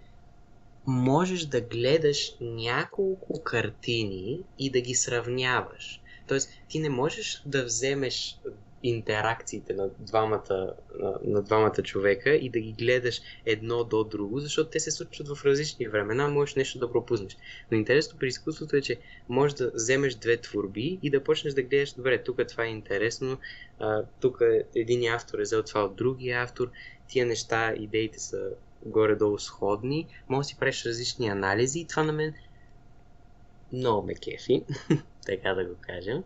можеш 0.87 1.45
да 1.45 1.61
гледаш 1.61 2.35
няколко 2.41 3.43
картини 3.43 4.39
и 4.59 4.69
да 4.69 4.81
ги 4.81 4.95
сравняваш. 4.95 6.01
Тоест, 6.27 6.49
ти 6.69 6.79
не 6.79 6.89
можеш 6.89 7.43
да 7.45 7.63
вземеш 7.63 8.39
интеракциите 8.83 9.73
на 9.73 9.89
двамата, 9.99 10.75
на, 10.99 11.13
на 11.23 11.41
двамата 11.41 11.83
човека 11.83 12.29
и 12.29 12.49
да 12.49 12.59
ги 12.59 12.71
гледаш 12.71 13.21
едно 13.45 13.83
до 13.83 14.03
друго, 14.03 14.39
защото 14.39 14.69
те 14.69 14.79
се 14.79 14.91
случват 14.91 15.27
в 15.27 15.45
различни 15.45 15.87
времена, 15.87 16.27
можеш 16.27 16.55
нещо 16.55 16.79
да 16.79 16.91
пропуснеш. 16.91 17.37
Но 17.71 17.77
интересното 17.77 18.19
при 18.19 18.27
изкуството 18.27 18.75
е, 18.75 18.81
че 18.81 18.97
можеш 19.29 19.57
да 19.57 19.71
вземеш 19.73 20.15
две 20.15 20.37
творби 20.37 20.99
и 21.03 21.09
да 21.09 21.23
почнеш 21.23 21.53
да 21.53 21.61
гледаш, 21.61 21.93
добре, 21.93 22.23
тук 22.23 22.39
това 22.47 22.63
е 22.63 22.69
интересно, 22.69 23.37
тук 24.19 24.41
един 24.75 25.13
автор 25.13 25.39
е 25.39 25.41
взел 25.41 25.63
това 25.63 25.83
от 25.83 25.95
другия 25.95 26.43
автор, 26.43 26.71
тия 27.07 27.25
неща, 27.25 27.73
идеите 27.79 28.19
са 28.19 28.49
горе-долу 28.85 29.39
сходни, 29.39 30.07
може 30.29 30.45
да 30.45 30.49
си 30.49 30.57
правиш 30.59 30.85
различни 30.85 31.27
анализи 31.27 31.79
и 31.79 31.87
това 31.87 32.03
на 32.03 32.13
мен 32.13 32.33
много 33.73 34.07
ме 34.07 34.15
кефи, 34.15 34.63
така 35.25 35.53
да 35.53 35.65
го 35.65 35.75
кажем. 35.81 36.23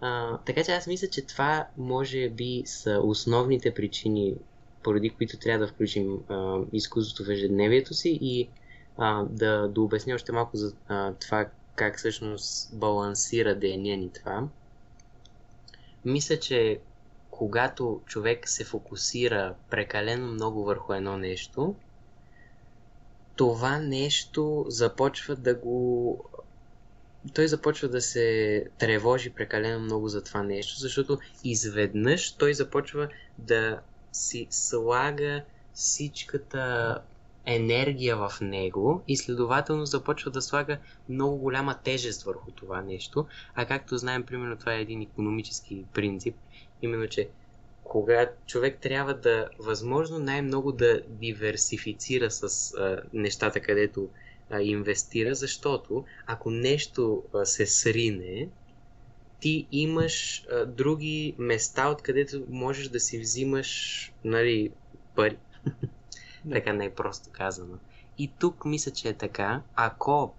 А, 0.00 0.38
така 0.38 0.64
че 0.64 0.72
аз 0.72 0.86
мисля, 0.86 1.08
че 1.08 1.26
това 1.26 1.66
може 1.76 2.30
би 2.30 2.62
са 2.66 3.00
основните 3.04 3.74
причини, 3.74 4.34
поради 4.82 5.10
които 5.10 5.38
трябва 5.38 5.66
да 5.66 5.72
включим 5.72 6.18
а, 6.28 6.60
изкуството 6.72 7.24
в 7.24 7.32
ежедневието 7.32 7.94
си 7.94 8.18
и 8.22 8.48
а, 8.96 9.24
да, 9.30 9.68
да 9.68 9.80
обясня 9.80 10.14
още 10.14 10.32
малко 10.32 10.56
за 10.56 10.74
а, 10.88 11.12
това 11.12 11.48
как 11.74 11.98
всъщност 11.98 12.78
балансира 12.78 13.54
деня 13.54 13.96
ни 13.96 14.10
това. 14.12 14.48
Мисля, 16.04 16.38
че 16.38 16.80
когато 17.38 18.00
човек 18.06 18.48
се 18.48 18.64
фокусира 18.64 19.54
прекалено 19.70 20.26
много 20.26 20.64
върху 20.64 20.92
едно 20.92 21.18
нещо, 21.18 21.74
това 23.36 23.78
нещо 23.78 24.64
започва 24.68 25.36
да 25.36 25.54
го 25.54 26.24
той 27.34 27.48
започва 27.48 27.88
да 27.88 28.00
се 28.00 28.64
тревожи 28.78 29.30
прекалено 29.30 29.80
много 29.80 30.08
за 30.08 30.24
това 30.24 30.42
нещо, 30.42 30.78
защото 30.78 31.18
изведнъж 31.44 32.32
той 32.32 32.54
започва 32.54 33.08
да 33.38 33.80
си 34.12 34.46
слага 34.50 35.44
всичката 35.72 36.98
енергия 37.46 38.16
в 38.16 38.32
него 38.40 39.02
и 39.08 39.16
следователно 39.16 39.86
започва 39.86 40.30
да 40.30 40.42
слага 40.42 40.78
много 41.08 41.36
голяма 41.36 41.74
тежест 41.84 42.22
върху 42.22 42.50
това 42.50 42.82
нещо. 42.82 43.26
А 43.54 43.66
както 43.66 43.98
знаем, 43.98 44.22
примерно 44.22 44.56
това 44.56 44.74
е 44.74 44.80
един 44.80 45.02
економически 45.02 45.84
принцип, 45.94 46.36
именно, 46.82 47.08
че 47.08 47.28
когато 47.84 48.32
човек 48.46 48.78
трябва 48.80 49.14
да 49.14 49.48
възможно 49.58 50.18
най-много 50.18 50.72
да 50.72 51.00
диверсифицира 51.08 52.30
с 52.30 52.74
а, 52.74 53.02
нещата, 53.12 53.60
където 53.60 54.08
а, 54.50 54.62
инвестира, 54.62 55.34
защото 55.34 56.04
ако 56.26 56.50
нещо 56.50 57.22
а, 57.34 57.44
се 57.44 57.66
срине, 57.66 58.48
ти 59.40 59.66
имаш 59.72 60.46
а, 60.52 60.66
други 60.66 61.34
места, 61.38 61.88
откъдето 61.88 62.42
можеш 62.48 62.88
да 62.88 63.00
си 63.00 63.18
взимаш 63.18 64.12
нали, 64.24 64.70
пари. 65.14 65.36
така 66.52 66.72
не 66.72 66.84
е 66.84 66.90
просто 66.90 67.30
казано. 67.32 67.78
И 68.18 68.30
тук 68.38 68.64
мисля, 68.64 68.92
че 68.92 69.08
е 69.08 69.14
така. 69.14 69.62
Ако, 69.74 70.34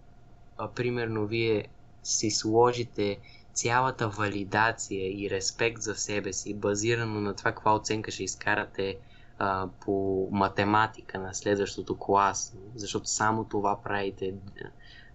а, 0.57 0.67
примерно, 0.71 1.27
вие 1.27 1.67
си 2.03 2.31
сложите 2.31 3.19
цялата 3.59 4.07
валидация 4.07 5.23
и 5.23 5.29
респект 5.29 5.81
за 5.81 5.95
себе 5.95 6.33
си, 6.33 6.53
базирано 6.53 7.21
на 7.21 7.33
това 7.33 7.51
каква 7.51 7.75
оценка 7.75 8.11
ще 8.11 8.23
изкарате 8.23 8.97
а, 9.39 9.67
по 9.79 10.27
математика 10.31 11.19
на 11.19 11.33
следващото 11.33 11.97
класно, 11.97 12.59
защото 12.75 13.09
само 13.09 13.43
това 13.43 13.81
правите 13.83 14.33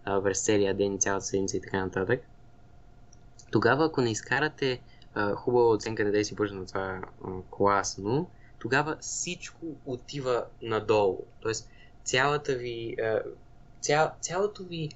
а, 0.05 0.23
през 0.23 0.45
целия 0.45 0.75
ден, 0.75 0.99
цялата 0.99 1.25
седмица 1.25 1.57
и 1.57 1.61
така 1.61 1.85
нататък, 1.85 2.21
тогава 3.51 3.85
ако 3.85 4.01
не 4.01 4.11
изкарате 4.11 4.81
а, 5.15 5.35
хубава 5.35 5.71
оценка 5.71 6.13
да 6.13 6.25
си 6.25 6.37
почне 6.37 6.59
на 6.59 6.67
това 6.67 7.01
а, 7.25 7.29
класно, 7.51 8.31
тогава 8.59 8.97
всичко 9.01 9.67
отива 9.87 10.45
надолу. 10.63 11.25
Тоест, 11.41 11.69
цялата 12.05 12.55
ви, 12.55 12.97
а, 13.03 13.21
цял, 13.81 14.11
цялото 14.21 14.65
ви 14.65 14.89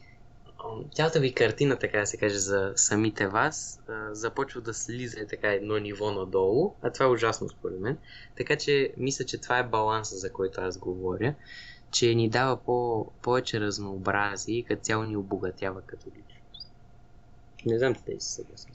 цялата 0.94 1.20
ви 1.20 1.32
картина, 1.32 1.76
така 1.76 2.00
да 2.00 2.06
се 2.06 2.16
каже, 2.16 2.38
за 2.38 2.72
самите 2.76 3.26
вас, 3.26 3.80
започва 4.10 4.60
да 4.60 4.74
слиза 4.74 5.26
така 5.30 5.52
едно 5.52 5.78
ниво 5.78 6.10
надолу, 6.10 6.74
а 6.82 6.92
това 6.92 7.06
е 7.06 7.08
ужасно 7.08 7.48
според 7.48 7.80
мен. 7.80 7.98
Така 8.36 8.56
че 8.56 8.92
мисля, 8.96 9.24
че 9.24 9.40
това 9.40 9.58
е 9.58 9.68
баланса, 9.68 10.16
за 10.16 10.32
който 10.32 10.60
аз 10.60 10.78
говоря, 10.78 11.34
че 11.90 12.14
ни 12.14 12.28
дава 12.28 12.56
по, 12.56 13.06
повече 13.22 13.60
разнообразие 13.60 14.54
и 14.56 14.62
като 14.62 14.82
цяло 14.82 15.04
ни 15.04 15.16
обогатява 15.16 15.82
като 15.82 16.06
личност. 16.06 16.72
Не 17.66 17.78
знам 17.78 17.94
ти 17.94 18.14
да 18.14 18.20
си 18.20 18.32
съгласен. 18.32 18.72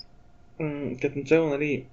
Като 1.01 1.19
начало, 1.19 1.49
нали, 1.49 1.85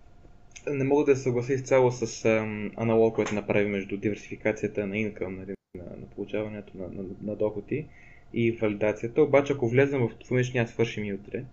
не 0.67 0.85
мога 0.85 1.05
да 1.05 1.17
се 1.17 1.23
съглася 1.23 1.53
изцяло 1.53 1.93
с 1.93 2.25
ам, 2.25 2.73
аналог, 2.77 3.15
който 3.15 3.35
направи 3.35 3.67
между 3.67 3.97
диверсификацията 3.97 4.87
на 4.87 4.99
инкъм, 4.99 5.37
нали, 5.37 5.55
на, 5.75 5.85
на 5.85 6.07
получаването 6.15 6.79
на, 6.79 6.89
на, 6.89 7.05
на 7.23 7.37
доходи 7.37 7.87
и 8.35 8.53
валидацията, 8.53 9.23
обаче 9.23 9.53
ако 9.53 9.69
влезем 9.69 10.01
в 10.01 10.11
това 10.25 10.37
нещо, 10.37 10.57
няма 10.57 10.69
свършим 10.69 11.05
и 11.05 11.15
утре. 11.15 11.45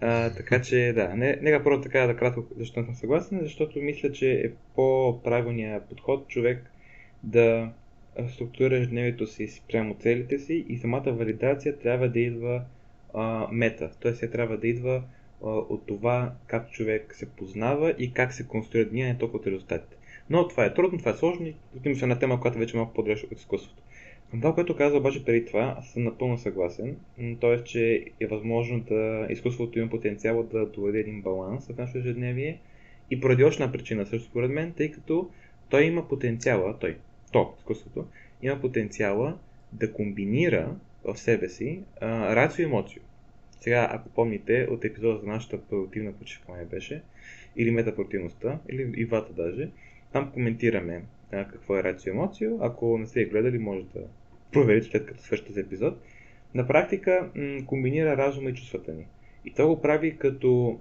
А, 0.00 0.34
така 0.34 0.62
че 0.62 0.92
да, 0.94 1.14
не, 1.16 1.38
нека 1.42 1.64
първо 1.64 1.80
така 1.80 2.06
да 2.06 2.16
кратко 2.16 2.44
защо 2.56 2.84
съм 2.84 2.94
съгласен, 2.94 3.40
защото 3.42 3.78
мисля, 3.80 4.12
че 4.12 4.32
е 4.32 4.50
по-правилният 4.74 5.88
подход 5.88 6.28
човек 6.28 6.70
да 7.22 7.72
структурира 8.28 8.76
ежедневието 8.76 9.26
си 9.26 9.48
спрямо 9.48 9.94
целите 9.94 10.38
си 10.38 10.64
и 10.68 10.78
самата 10.78 11.12
валидация 11.12 11.78
трябва 11.78 12.08
да 12.08 12.20
идва 12.20 12.62
а, 13.14 13.48
мета, 13.52 13.90
т.е. 14.02 14.12
тя 14.12 14.30
трябва 14.30 14.56
да 14.56 14.68
идва 14.68 15.02
а, 15.44 15.48
от 15.48 15.86
това 15.86 16.32
как 16.46 16.70
човек 16.70 17.14
се 17.14 17.30
познава 17.30 17.94
и 17.98 18.12
как 18.12 18.32
се 18.32 18.46
конструира 18.46 18.88
деня, 18.88 19.06
не 19.06 19.18
толкова 19.18 19.38
от 19.38 19.46
резултатите. 19.46 19.96
Но 20.30 20.48
това 20.48 20.64
е 20.64 20.74
трудно, 20.74 20.98
това 20.98 21.10
е 21.10 21.14
сложно 21.14 21.46
и 21.46 21.54
отивам 21.76 21.98
се 21.98 22.06
на 22.06 22.18
тема, 22.18 22.40
която 22.40 22.58
вече 22.58 22.76
е 22.76 22.80
малко 22.80 22.94
по-далеч 22.94 23.24
от 23.24 23.32
изкуството. 23.32 23.82
Това, 24.30 24.54
което 24.54 24.76
каза 24.76 24.96
обаче 24.96 25.24
преди 25.24 25.44
това, 25.44 25.82
съм 25.82 26.04
напълно 26.04 26.38
съгласен. 26.38 26.96
Т.е. 27.40 27.64
че 27.64 28.04
е 28.20 28.26
възможно 28.26 28.80
да 28.80 29.26
изкуството 29.30 29.78
има 29.78 29.90
потенциал 29.90 30.42
да 30.42 30.66
доведе 30.66 30.98
един 30.98 31.22
баланс 31.22 31.66
в 31.66 31.78
нашето 31.78 31.98
ежедневие. 31.98 32.60
И 33.10 33.20
поради 33.20 33.44
още 33.44 33.62
една 33.62 33.72
причина 33.72 34.06
също 34.06 34.28
според 34.28 34.50
мен, 34.50 34.72
тъй 34.72 34.90
като 34.90 35.30
той 35.68 35.84
има 35.84 36.08
потенциала, 36.08 36.78
той, 36.78 36.96
то, 37.32 37.54
изкуството, 37.58 38.06
има 38.42 38.60
потенциала 38.60 39.38
да 39.72 39.92
комбинира 39.92 40.76
в 41.04 41.16
себе 41.16 41.48
си 41.48 41.80
а, 42.00 42.36
рацио 42.36 42.62
и 42.62 42.64
емоцио. 42.64 43.02
Сега, 43.60 43.88
ако 43.90 44.08
помните 44.08 44.68
от 44.70 44.84
епизода 44.84 45.18
за 45.18 45.26
нашата 45.26 45.60
продуктивна 45.60 46.12
почивка 46.12 46.52
май 46.52 46.64
беше, 46.64 47.02
или 47.56 47.70
метапротивността, 47.70 48.58
или 48.68 48.92
и 48.96 49.06
двата 49.06 49.32
даже, 49.32 49.68
там 50.12 50.30
коментираме 50.32 51.02
какво 51.30 51.76
е 51.76 51.82
рацио 51.82 52.12
емоцио. 52.12 52.58
Ако 52.60 52.98
не 52.98 53.06
сте 53.06 53.24
гледали, 53.24 53.58
може 53.58 53.82
да 53.82 54.00
проверите 54.52 54.90
след 54.90 55.06
като 55.06 55.22
свърши 55.22 55.44
този 55.44 55.60
епизод, 55.60 55.98
на 56.54 56.66
практика 56.66 57.30
м- 57.34 57.66
комбинира 57.66 58.16
разума 58.16 58.50
и 58.50 58.54
чувствата 58.54 58.92
ни. 58.92 59.06
И 59.44 59.54
то 59.54 59.68
го 59.68 59.82
прави 59.82 60.16
като 60.18 60.80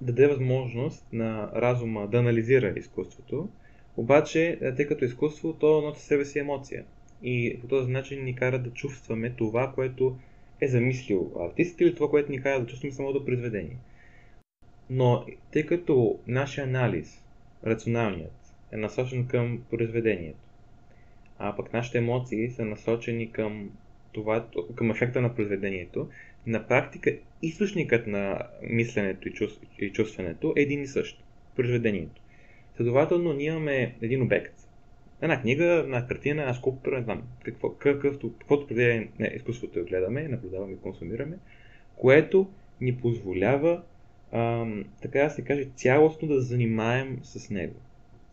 даде 0.00 0.26
възможност 0.26 1.06
на 1.12 1.50
разума 1.54 2.08
да 2.08 2.18
анализира 2.18 2.74
изкуството, 2.76 3.48
обаче, 3.96 4.58
е, 4.60 4.74
тъй 4.74 4.86
като 4.86 5.04
изкуство, 5.04 5.52
то 5.52 5.80
носи 5.80 6.02
себе 6.02 6.24
си 6.24 6.38
емоция. 6.38 6.84
И 7.22 7.58
по 7.60 7.66
този 7.66 7.90
начин 7.90 8.24
ни 8.24 8.34
кара 8.34 8.58
да 8.58 8.70
чувстваме 8.70 9.30
това, 9.30 9.72
което 9.74 10.16
е 10.60 10.68
замислил 10.68 11.32
артистът 11.40 11.80
или 11.80 11.94
това, 11.94 12.10
което 12.10 12.32
ни 12.32 12.42
кара 12.42 12.60
да 12.60 12.66
чувстваме 12.66 12.92
самото 12.92 13.24
произведение. 13.24 13.76
Но 14.90 15.26
тъй 15.52 15.66
като 15.66 16.18
нашия 16.26 16.64
анализ, 16.64 17.24
рационалният, 17.66 18.32
е 18.72 18.76
насочен 18.76 19.26
към 19.26 19.62
произведението, 19.70 20.41
а 21.44 21.56
пък 21.56 21.72
нашите 21.72 21.98
емоции 21.98 22.50
са 22.50 22.64
насочени 22.64 23.32
към 23.32 23.70
това, 24.12 24.46
към 24.74 24.90
ефекта 24.90 25.20
на 25.20 25.34
произведението. 25.34 26.08
На 26.46 26.66
практика 26.66 27.16
източникът 27.42 28.06
на 28.06 28.42
мисленето 28.62 29.28
и, 29.28 29.32
чувств, 29.32 29.66
и 29.78 29.92
чувстването 29.92 30.54
е 30.56 30.60
един 30.60 30.82
и 30.82 30.86
същ. 30.86 31.24
Произведението. 31.56 32.22
Следователно, 32.76 33.32
ние 33.32 33.46
имаме 33.46 33.94
един 34.02 34.22
обект, 34.22 34.54
Една 35.22 35.40
книга, 35.40 35.64
една 35.64 36.06
картина, 36.06 36.42
една 36.42 36.54
скулптура, 36.54 36.96
не 36.96 37.02
знам, 37.02 37.22
какво, 37.44 37.70
какъвто, 37.70 38.32
каквото 38.38 38.66
преди 38.66 39.10
не, 39.18 39.32
изкуството 39.36 39.84
гледаме, 39.84 40.28
наблюдаваме 40.28 40.72
и 40.72 40.80
консумираме, 40.80 41.38
което 41.96 42.50
ни 42.80 42.96
позволява, 42.96 43.82
ам, 44.32 44.84
така 45.02 45.18
да 45.18 45.30
се 45.30 45.42
каже, 45.42 45.64
цялостно 45.76 46.28
да 46.28 46.40
занимаем 46.40 47.18
с 47.22 47.50
него. 47.50 47.74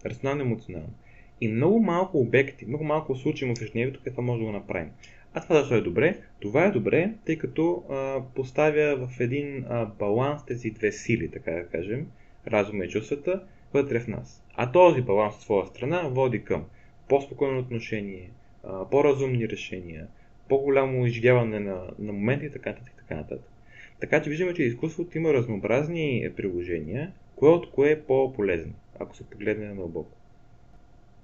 Рационално 0.06 0.41
емоционално. 0.41 0.93
И 1.41 1.47
много 1.47 1.80
малко 1.80 2.19
обекти, 2.19 2.65
много 2.65 2.84
малко 2.84 3.15
случаи 3.15 3.54
в 3.56 3.62
ежедневието, 3.62 4.02
какво 4.04 4.21
може 4.21 4.39
да 4.39 4.45
го 4.45 4.52
направим. 4.52 4.89
А 5.34 5.41
това 5.41 5.60
защо 5.60 5.75
е 5.75 5.82
добре? 5.82 6.17
Това 6.39 6.65
е 6.65 6.71
добре, 6.71 7.13
тъй 7.25 7.38
като 7.38 7.84
а, 7.89 8.21
поставя 8.36 9.08
в 9.08 9.19
един 9.19 9.65
а, 9.69 9.86
баланс 9.86 10.45
тези 10.45 10.69
две 10.69 10.91
сили, 10.91 11.32
така 11.32 11.52
да 11.52 11.67
кажем, 11.67 12.08
разума 12.47 12.86
и 12.86 12.89
чувствата, 12.89 13.43
вътре 13.73 13.99
в 13.99 14.08
нас. 14.08 14.43
А 14.56 14.71
този 14.71 15.02
баланс 15.02 15.36
от 15.36 15.41
своя 15.41 15.67
страна 15.67 16.02
води 16.02 16.43
към 16.43 16.65
по-спокойно 17.10 17.60
отношение, 17.60 18.30
а, 18.63 18.89
по-разумни 18.89 19.49
решения, 19.49 20.08
по-голямо 20.49 21.06
изживяване 21.06 21.60
на, 21.60 21.82
на 21.99 22.13
моменти 22.13 22.45
и 22.45 22.52
така 22.52 22.69
нататък. 22.69 22.93
Така, 22.97 23.15
нататък. 23.15 23.52
така 23.99 24.21
че 24.21 24.30
виждаме, 24.30 24.54
че 24.54 24.63
изкуството 24.63 25.17
има 25.17 25.34
разнообразни 25.34 26.30
приложения, 26.38 27.12
кое 27.36 27.49
от 27.49 27.71
кое 27.71 27.91
е 27.91 28.02
по-полезно, 28.02 28.73
ако 28.99 29.15
се 29.15 29.30
погледне 29.30 29.75
дълбоко. 29.75 30.18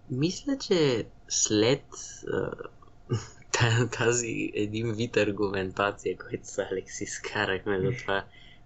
Мисля, 0.10 0.58
че 0.58 1.06
след 1.28 1.84
тази 3.92 4.52
един 4.54 4.94
вид 4.94 5.18
аргументация, 5.18 6.18
който 6.18 6.48
с 6.48 6.58
Алекс 6.58 7.02
изкарахме 7.02 7.80
за 7.82 7.98
това, 8.02 8.26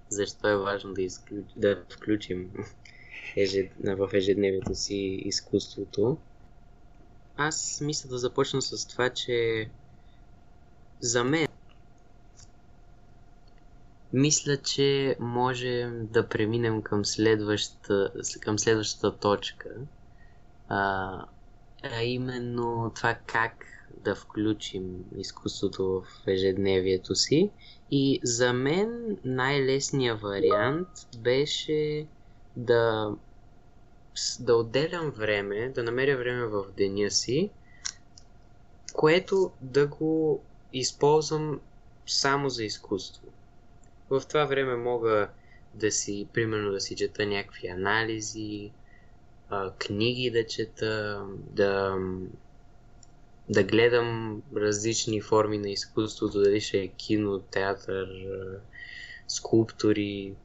защо 0.10 0.48
е 0.48 0.58
важно 0.58 0.94
да, 0.94 1.02
изключ... 1.02 1.46
да 1.56 1.84
включим 1.96 2.52
ежед... 3.36 3.72
в 3.84 4.10
ежедневието 4.14 4.76
си 4.76 4.96
изкуството. 5.26 6.18
Аз 7.38 7.82
мисля 7.82 8.10
да 8.10 8.18
започна 8.18 8.62
с 8.62 8.88
това, 8.88 9.10
че 9.10 9.70
за 11.00 11.24
мен 11.24 11.48
мисля, 14.14 14.58
че 14.58 15.16
можем 15.20 16.08
да 16.08 16.28
преминем 16.28 16.82
към 16.82 17.06
следващата, 17.06 18.14
към 18.42 18.60
следващата 18.60 19.18
точка, 19.18 19.70
а, 20.70 21.26
а 21.84 22.04
именно 22.04 22.92
това 22.96 23.18
как 23.26 23.66
да 23.98 24.16
включим 24.16 25.06
изкуството 25.18 26.04
в 26.06 26.28
ежедневието 26.28 27.16
си. 27.16 27.52
И 27.92 28.20
за 28.24 28.54
мен 28.54 29.18
най-лесният 29.26 30.22
вариант 30.22 30.88
беше 31.18 32.08
да, 32.56 33.12
да 34.40 34.56
отделям 34.56 35.12
време, 35.12 35.70
да 35.70 35.84
намеря 35.84 36.18
време 36.18 36.46
в 36.46 36.66
деня 36.78 37.12
си, 37.12 37.50
което 38.94 39.52
да 39.62 39.88
го 39.88 40.44
използвам 40.74 41.60
само 42.06 42.50
за 42.50 42.64
изкуство. 42.64 43.28
В 44.10 44.22
това 44.30 44.46
време 44.46 44.76
мога 44.76 45.30
да 45.74 45.92
си, 45.92 46.28
примерно, 46.34 46.72
да 46.72 46.82
си 46.82 46.96
чета 46.96 47.26
някакви 47.26 47.68
анализи, 47.68 48.72
книги 49.80 50.32
да 50.32 50.48
чета, 50.48 51.26
да 51.36 51.98
да 53.50 53.64
гледам 53.64 54.42
различни 54.56 55.22
форми 55.22 55.58
на 55.58 55.70
изкуството, 55.70 56.40
дали 56.40 56.62
ще 56.62 56.78
е 56.78 56.88
кино, 56.88 57.40
театър, 57.40 58.08
скулптури. 59.28 60.36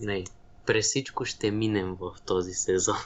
Не, 0.00 0.24
през 0.66 0.86
всичко 0.86 1.24
ще 1.24 1.50
минем 1.50 1.94
в 1.94 2.16
този 2.26 2.52
сезон. 2.52 2.96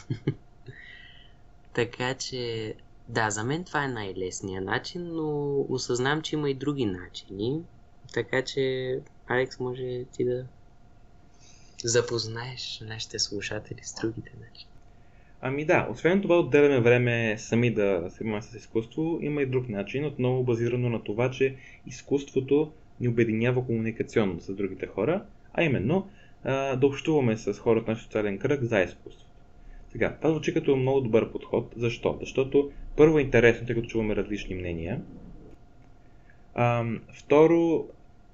така 1.75 2.15
че, 2.15 2.75
да, 3.09 3.31
за 3.31 3.45
мен 3.45 3.65
това 3.65 3.85
е 3.85 3.89
най-лесният 3.89 4.65
начин, 4.65 5.15
но 5.15 5.61
осъзнам, 5.69 6.23
че 6.23 6.37
има 6.37 6.51
и 6.51 6.55
други 6.55 6.87
начини. 6.87 7.63
Така 8.13 8.45
че, 8.45 9.01
Алекс, 9.27 9.59
може 9.59 10.05
ти 10.13 10.25
да 10.25 10.47
запознаеш 11.85 12.83
нашите 12.87 13.19
слушатели 13.19 13.81
с 13.83 13.95
другите 14.01 14.33
начини. 14.41 14.70
Ами 15.43 15.65
да, 15.65 15.89
освен 15.91 16.23
това 16.23 16.39
отделяме 16.39 16.81
време 16.81 17.35
сами 17.39 17.71
да 17.71 18.07
се 18.09 18.17
занимаваме 18.17 18.43
с 18.43 18.55
изкуство, 18.55 19.19
има 19.23 19.43
и 19.43 19.47
друг 19.47 19.69
начин, 19.69 20.05
отново 20.05 20.45
базирано 20.45 20.89
на 20.89 21.05
това, 21.05 21.31
че 21.31 21.55
изкуството 21.87 22.73
ни 23.01 23.09
обединява 23.09 23.67
комуникационно 23.67 24.41
с 24.41 24.55
другите 24.55 24.87
хора, 24.87 25.25
а 25.53 25.63
именно 25.63 26.09
да 26.45 26.81
общуваме 26.83 27.37
с 27.37 27.55
хората 27.55 27.91
на 27.91 27.97
социален 27.97 28.39
кръг 28.39 28.63
за 28.63 28.81
изкуството. 28.81 29.31
Сега, 29.89 30.17
това 30.17 30.31
звучи 30.31 30.55
като 30.55 30.77
много 30.77 31.01
добър 31.01 31.33
подход. 31.33 31.73
Защо? 31.77 32.17
Защото 32.21 32.71
първо 32.97 33.19
е 33.19 33.23
интересно, 33.23 33.67
тъй 33.67 33.75
като 33.75 33.89
чуваме 33.89 34.17
различни 34.17 34.55
мнения. 34.55 35.01
А, 36.55 36.85
второ 37.13 37.89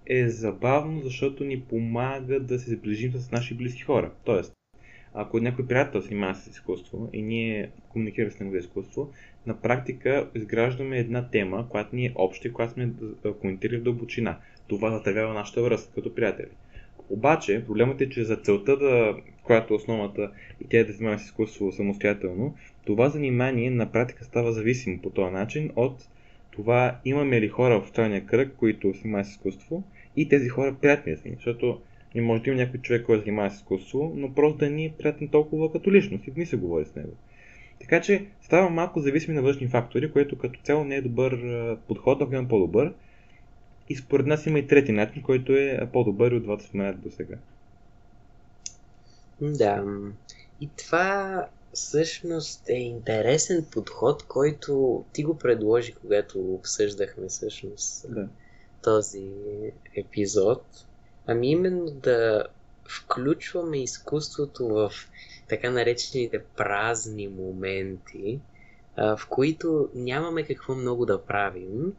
е 0.07 0.29
забавно, 0.29 1.01
защото 1.01 1.45
ни 1.45 1.61
помага 1.61 2.41
да 2.41 2.59
се 2.59 2.71
сближим 2.71 3.13
с 3.13 3.31
наши 3.31 3.55
близки 3.55 3.83
хора. 3.83 4.13
Тоест, 4.25 4.53
ако 5.19 5.41
някой 5.41 5.67
приятел 5.67 6.03
се 6.03 6.09
занимава 6.09 6.35
с 6.35 6.47
изкуство 6.47 7.11
и 7.13 7.23
ние 7.23 7.71
комуникираме 7.89 8.31
с 8.31 8.41
него 8.41 8.53
за 8.53 8.59
изкуство, 8.59 9.11
на 9.47 9.61
практика 9.61 10.29
изграждаме 10.35 10.99
една 10.99 11.31
тема, 11.31 11.69
която 11.69 11.97
ни 11.97 12.07
е 12.07 12.13
обща 12.15 12.49
и 12.49 12.53
която 12.53 12.73
сме 12.73 12.91
коментирали 13.41 13.79
в 13.79 13.83
дълбочина. 13.83 14.39
Това 14.67 14.91
затървява 14.91 15.35
нашата 15.35 15.63
връзка 15.63 15.95
като 15.95 16.15
приятели. 16.15 16.49
Обаче, 17.11 17.65
проблемът 17.67 18.01
е, 18.01 18.09
че 18.09 18.25
за 18.25 18.37
целта, 18.37 18.77
да, 18.77 19.17
която 19.43 19.75
е 19.75 19.77
основната 19.77 20.31
и 20.65 20.69
тя 20.69 20.79
е 20.79 20.85
да 20.85 20.93
занимава 20.93 21.19
с 21.19 21.25
изкуство 21.25 21.73
самостоятелно, 21.73 22.55
това 22.85 23.09
занимание 23.09 23.71
на 23.71 23.93
практика 23.93 24.25
става 24.25 24.53
зависимо 24.53 25.03
по 25.03 25.11
този 25.11 25.33
начин 25.33 25.71
от 25.77 26.09
това 26.51 26.99
имаме 27.05 27.41
ли 27.41 27.49
хора 27.49 27.81
в 27.81 27.93
трайния 27.93 28.27
кръг, 28.27 28.53
които 28.57 28.95
се 28.95 29.01
занимават 29.01 29.27
с 29.27 29.31
изкуство 29.31 29.83
и 30.17 30.29
тези 30.29 30.49
хора 30.49 30.77
приятели 30.81 31.17
са 31.17 31.29
ни. 31.29 31.35
Защото 31.35 31.81
и 32.15 32.21
може 32.21 32.43
да 32.43 32.51
има 32.51 32.59
някой 32.59 32.81
човек, 32.81 33.07
който 33.07 33.25
занимава 33.25 33.51
с 33.51 33.55
изкуство, 33.55 34.13
но 34.15 34.35
просто 34.35 34.59
да 34.59 34.71
ни 34.71 34.85
е 34.85 34.95
приятен 34.99 35.29
толкова 35.29 35.73
като 35.73 35.93
личност 35.93 36.27
и 36.27 36.31
да 36.31 36.41
ни 36.41 36.47
се 36.47 36.57
говори 36.57 36.85
с 36.85 36.95
него. 36.95 37.13
Така 37.81 38.01
че 38.01 38.27
става 38.43 38.71
малко 38.71 39.01
зависими 39.01 39.35
на 39.35 39.43
външни 39.43 39.69
фактори, 39.69 40.13
което 40.13 40.39
като 40.39 40.61
цяло 40.63 40.85
не 40.85 40.97
е 40.97 41.03
добър 41.03 41.39
подход, 41.89 42.23
ако 42.23 42.35
има 42.35 42.49
по-добър. 42.49 42.95
И 43.89 43.97
според 43.97 44.27
нас 44.27 44.47
има 44.47 44.59
и 44.59 44.67
трети 44.67 44.93
начин, 44.93 45.23
който 45.23 45.53
е 45.53 45.89
по-добър 45.93 46.33
от 46.33 46.43
двата 46.43 46.65
споменати 46.65 46.99
до 46.99 47.11
сега. 47.11 47.37
Да. 49.41 49.85
И 50.61 50.69
това 50.77 51.47
всъщност 51.73 52.69
е 52.69 52.73
интересен 52.73 53.67
подход, 53.73 54.23
който 54.23 55.05
ти 55.13 55.23
го 55.23 55.39
предложи, 55.39 55.93
когато 55.93 56.55
обсъждахме 56.55 57.29
всъщност 57.29 58.15
да. 58.15 58.29
този 58.83 59.31
епизод. 59.97 60.86
Ами 61.27 61.51
именно 61.51 61.91
да 61.91 62.45
включваме 62.89 63.83
изкуството 63.83 64.69
в 64.69 64.93
така 65.49 65.71
наречените 65.71 66.45
празни 66.57 67.29
моменти, 67.29 68.41
в 68.97 69.21
които 69.31 69.89
нямаме 69.95 70.43
какво 70.43 70.75
много 70.75 71.07
да 71.07 71.25
правим 71.25 71.93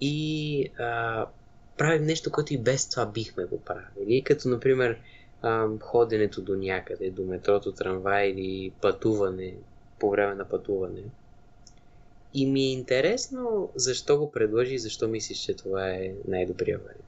и 0.00 0.64
а, 0.78 1.26
правим 1.78 2.02
нещо, 2.02 2.32
което 2.32 2.54
и 2.54 2.58
без 2.58 2.88
това 2.88 3.06
бихме 3.06 3.44
го 3.44 3.60
правили, 3.60 4.22
като 4.22 4.48
например 4.48 4.98
а, 5.42 5.68
ходенето 5.80 6.42
до 6.42 6.56
някъде, 6.56 7.10
до 7.10 7.24
метрото, 7.24 7.72
трамвай 7.72 8.28
или 8.28 8.72
пътуване 8.80 9.54
по 9.98 10.10
време 10.10 10.34
на 10.34 10.48
пътуване. 10.48 11.02
И 12.34 12.46
ми 12.46 12.60
е 12.60 12.72
интересно 12.72 13.72
защо 13.74 14.18
го 14.18 14.30
предложи 14.30 14.74
и 14.74 14.78
защо 14.78 15.08
мислиш, 15.08 15.38
че 15.38 15.56
това 15.56 15.90
е 15.90 16.12
най-добрият 16.28 16.82
вариант. 16.82 17.07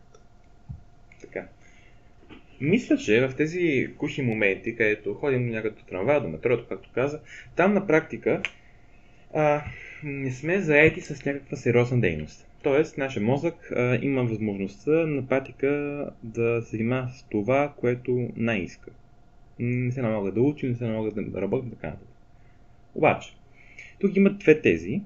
Мисля, 2.61 2.97
че 2.97 3.29
в 3.29 3.37
тези 3.37 3.89
кухи 3.99 4.23
моменти, 4.23 4.77
където 4.77 5.15
ходим 5.15 5.49
някъде 5.49 5.77
до 5.77 5.85
трамвая, 5.85 6.21
до 6.21 6.29
метрото, 6.29 6.67
както 6.69 6.91
каза, 6.95 7.21
там 7.57 7.75
на 7.75 7.87
практика 7.87 8.43
а, 9.35 9.65
не 10.05 10.31
сме 10.31 10.61
заети 10.61 11.01
с 11.01 11.25
някаква 11.25 11.57
сериозна 11.57 12.01
дейност. 12.01 12.47
Тоест, 12.63 12.99
нашия 12.99 13.23
мозък 13.23 13.73
а, 13.77 13.99
има 14.03 14.25
възможността 14.25 14.91
на 14.91 15.29
практика 15.29 15.69
да 16.23 16.63
се 16.63 16.77
занимава 16.77 17.09
с 17.09 17.25
това, 17.31 17.75
което 17.77 18.29
най-иска. 18.37 18.91
Не 19.59 19.93
се 19.93 20.03
налага 20.03 20.33
да 20.33 20.41
учи, 20.41 20.69
не 20.69 20.75
се 20.75 20.85
налага 20.85 21.23
да 21.23 21.41
работи, 21.41 21.71
така 21.71 21.87
нататък. 21.87 22.09
Обаче, 22.95 23.37
тук 24.01 24.17
има 24.17 24.31
две 24.31 24.61
тези, 24.61 25.03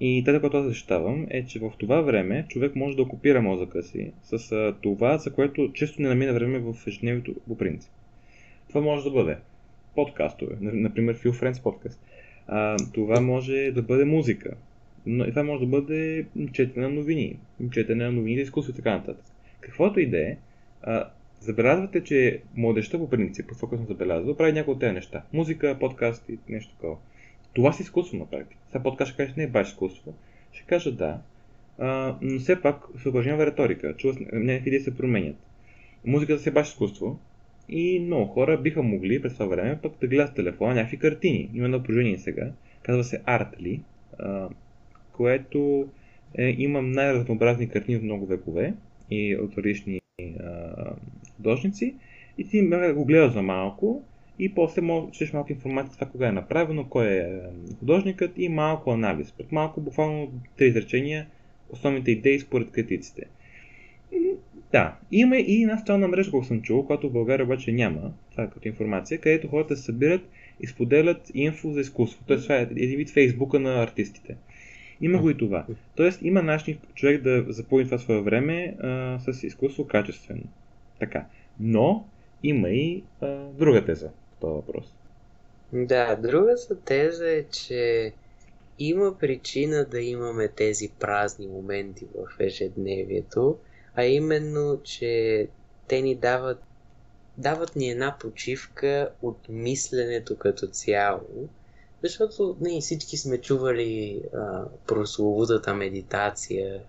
и 0.00 0.22
тази, 0.24 0.40
която 0.40 0.56
аз 0.56 0.66
защитавам, 0.66 1.26
е, 1.30 1.46
че 1.46 1.58
в 1.58 1.72
това 1.78 2.00
време 2.00 2.46
човек 2.48 2.76
може 2.76 2.96
да 2.96 3.02
окупира 3.02 3.42
мозъка 3.42 3.82
си 3.82 4.12
с 4.22 4.72
това, 4.82 5.18
за 5.18 5.32
което 5.32 5.72
често 5.72 6.02
не 6.02 6.08
намина 6.08 6.32
време 6.32 6.58
в 6.58 6.74
ежедневието 6.86 7.34
по 7.48 7.58
принцип. 7.58 7.92
Това 8.68 8.80
може 8.80 9.04
да 9.04 9.10
бъде 9.10 9.36
подкастове, 9.94 10.56
например 10.60 11.18
Phil 11.18 11.30
Friends 11.30 11.62
подкаст. 11.62 12.00
Това 12.94 13.20
може 13.20 13.70
да 13.70 13.82
бъде 13.82 14.04
музика. 14.04 14.56
Но 15.06 15.24
това 15.24 15.42
може 15.42 15.60
да 15.60 15.66
бъде 15.66 16.26
четене 16.52 16.86
на 16.88 16.94
новини, 16.94 17.36
четене 17.72 18.04
на 18.04 18.12
новини 18.12 18.36
за 18.36 18.42
изкуство 18.42 18.72
и 18.72 18.76
така 18.76 18.96
нататък. 18.96 19.24
Каквото 19.60 20.00
и 20.00 20.06
да 20.06 20.18
е, 20.18 20.36
забелязвате, 21.40 22.04
че 22.04 22.40
младеща 22.56 22.98
по 22.98 23.10
принцип, 23.10 23.48
това, 23.48 23.68
което 23.68 23.84
съм 23.84 23.86
забелязал, 23.86 24.36
прави 24.36 24.52
някои 24.52 24.74
от 24.74 24.80
тези 24.80 24.92
неща. 24.92 25.22
Музика, 25.32 25.76
подкасти, 25.80 26.38
нещо 26.48 26.74
такова. 26.74 26.96
Това 27.56 27.72
си 27.72 27.82
изкуство 27.82 28.16
на 28.16 28.26
практика. 28.26 28.60
Сега 28.66 28.82
подкаст 28.82 29.12
ще 29.12 29.16
кажеш, 29.16 29.36
не 29.36 29.42
е 29.42 29.48
баш 29.48 29.68
изкуство. 29.68 30.14
Ще 30.52 30.64
кажа 30.66 30.92
да. 30.92 31.20
А, 31.78 32.16
но 32.22 32.38
все 32.38 32.62
пак 32.62 32.84
се 33.02 33.08
упражнява 33.08 33.46
риторика. 33.46 33.96
Чува, 33.96 34.14
някакви 34.32 34.68
идеи 34.68 34.80
се 34.80 34.96
променят. 34.96 35.36
Музиката 36.06 36.42
си 36.42 36.48
е 36.48 36.52
баш 36.52 36.68
изкуство. 36.68 37.18
И 37.68 38.00
много 38.00 38.26
хора 38.26 38.60
биха 38.60 38.82
могли 38.82 39.22
през 39.22 39.32
това 39.32 39.46
време 39.46 39.78
пък 39.82 39.92
да 40.00 40.06
гледат 40.06 40.34
телефона 40.34 40.74
някакви 40.74 40.98
картини. 40.98 41.50
Има 41.54 41.64
едно 41.64 41.78
упражнение 41.78 42.18
сега. 42.18 42.52
Казва 42.82 43.04
се 43.04 43.22
Artly, 43.22 43.80
а, 44.18 44.48
което 45.12 45.88
е, 46.34 46.54
има 46.58 46.82
най-разнообразни 46.82 47.68
картини 47.68 47.96
от 47.96 48.02
много 48.02 48.26
векове 48.26 48.74
и 49.10 49.36
от 49.36 49.58
различни 49.58 50.00
художници. 51.36 51.94
И 52.38 52.48
ти 52.48 52.62
го 52.94 53.04
гледаш 53.04 53.32
за 53.32 53.42
малко 53.42 54.02
и 54.38 54.54
после 54.54 54.82
можеш 54.82 55.32
малко 55.32 55.52
информация 55.52 55.94
това 55.94 56.06
кога 56.06 56.28
е 56.28 56.32
направено, 56.32 56.88
кой 56.88 57.06
е 57.06 57.40
художникът 57.78 58.32
и 58.36 58.48
малко 58.48 58.90
анализ. 58.90 59.32
Пред 59.32 59.52
малко, 59.52 59.80
буквално 59.80 60.32
три 60.56 60.66
изречения, 60.66 61.26
основните 61.70 62.10
идеи 62.10 62.40
според 62.40 62.70
критиците. 62.70 63.26
Да, 64.72 64.96
има 65.12 65.36
и 65.36 65.62
една 65.62 65.78
социална 65.78 66.08
мрежа, 66.08 66.30
колко 66.30 66.46
съм 66.46 66.62
чул, 66.62 66.86
която 66.86 67.08
в 67.08 67.12
България 67.12 67.44
обаче 67.44 67.72
няма, 67.72 68.12
това 68.30 68.44
е 68.44 68.50
като 68.50 68.68
информация, 68.68 69.20
където 69.20 69.48
хората 69.48 69.76
се 69.76 69.82
събират 69.82 70.28
и 70.60 70.66
споделят 70.66 71.30
инфо 71.34 71.72
за 71.72 71.80
изкуство. 71.80 72.24
Тоест, 72.26 72.42
това 72.42 72.56
е 72.56 72.62
един 72.62 72.96
вид 72.96 73.10
фейсбука 73.10 73.60
на 73.60 73.82
артистите. 73.82 74.36
Има 75.00 75.18
го 75.18 75.30
и 75.30 75.36
това. 75.36 75.66
Тоест, 75.96 76.22
има 76.22 76.42
начин 76.42 76.78
човек 76.94 77.22
да 77.22 77.44
запълни 77.48 77.84
това 77.84 77.98
свое 77.98 78.20
време 78.20 78.76
а, 78.80 79.18
с 79.18 79.42
изкуство 79.42 79.86
качествено. 79.86 80.42
Така. 81.00 81.26
Но 81.60 82.06
има 82.42 82.68
и 82.68 83.02
а, 83.20 83.36
друга 83.58 83.84
теза 83.84 84.10
този 84.40 84.54
въпрос. 84.54 84.92
Да, 85.72 86.16
другата 86.16 86.80
теза 86.80 87.30
е, 87.30 87.44
че 87.44 88.12
има 88.78 89.18
причина 89.18 89.84
да 89.84 90.00
имаме 90.00 90.48
тези 90.48 90.88
празни 91.00 91.46
моменти 91.46 92.06
в 92.14 92.40
ежедневието, 92.40 93.58
а 93.94 94.04
именно, 94.04 94.80
че 94.82 95.48
те 95.88 96.02
ни 96.02 96.14
дават, 96.14 96.62
дават 97.38 97.76
ни 97.76 97.90
една 97.90 98.16
почивка 98.20 99.10
от 99.22 99.38
мисленето 99.48 100.36
като 100.36 100.66
цяло, 100.66 101.48
защото 102.02 102.56
не, 102.60 102.80
всички 102.80 103.16
сме 103.16 103.40
чували 103.40 104.22
а, 104.34 104.64
прословутата 104.86 105.74
медитация 105.74 106.82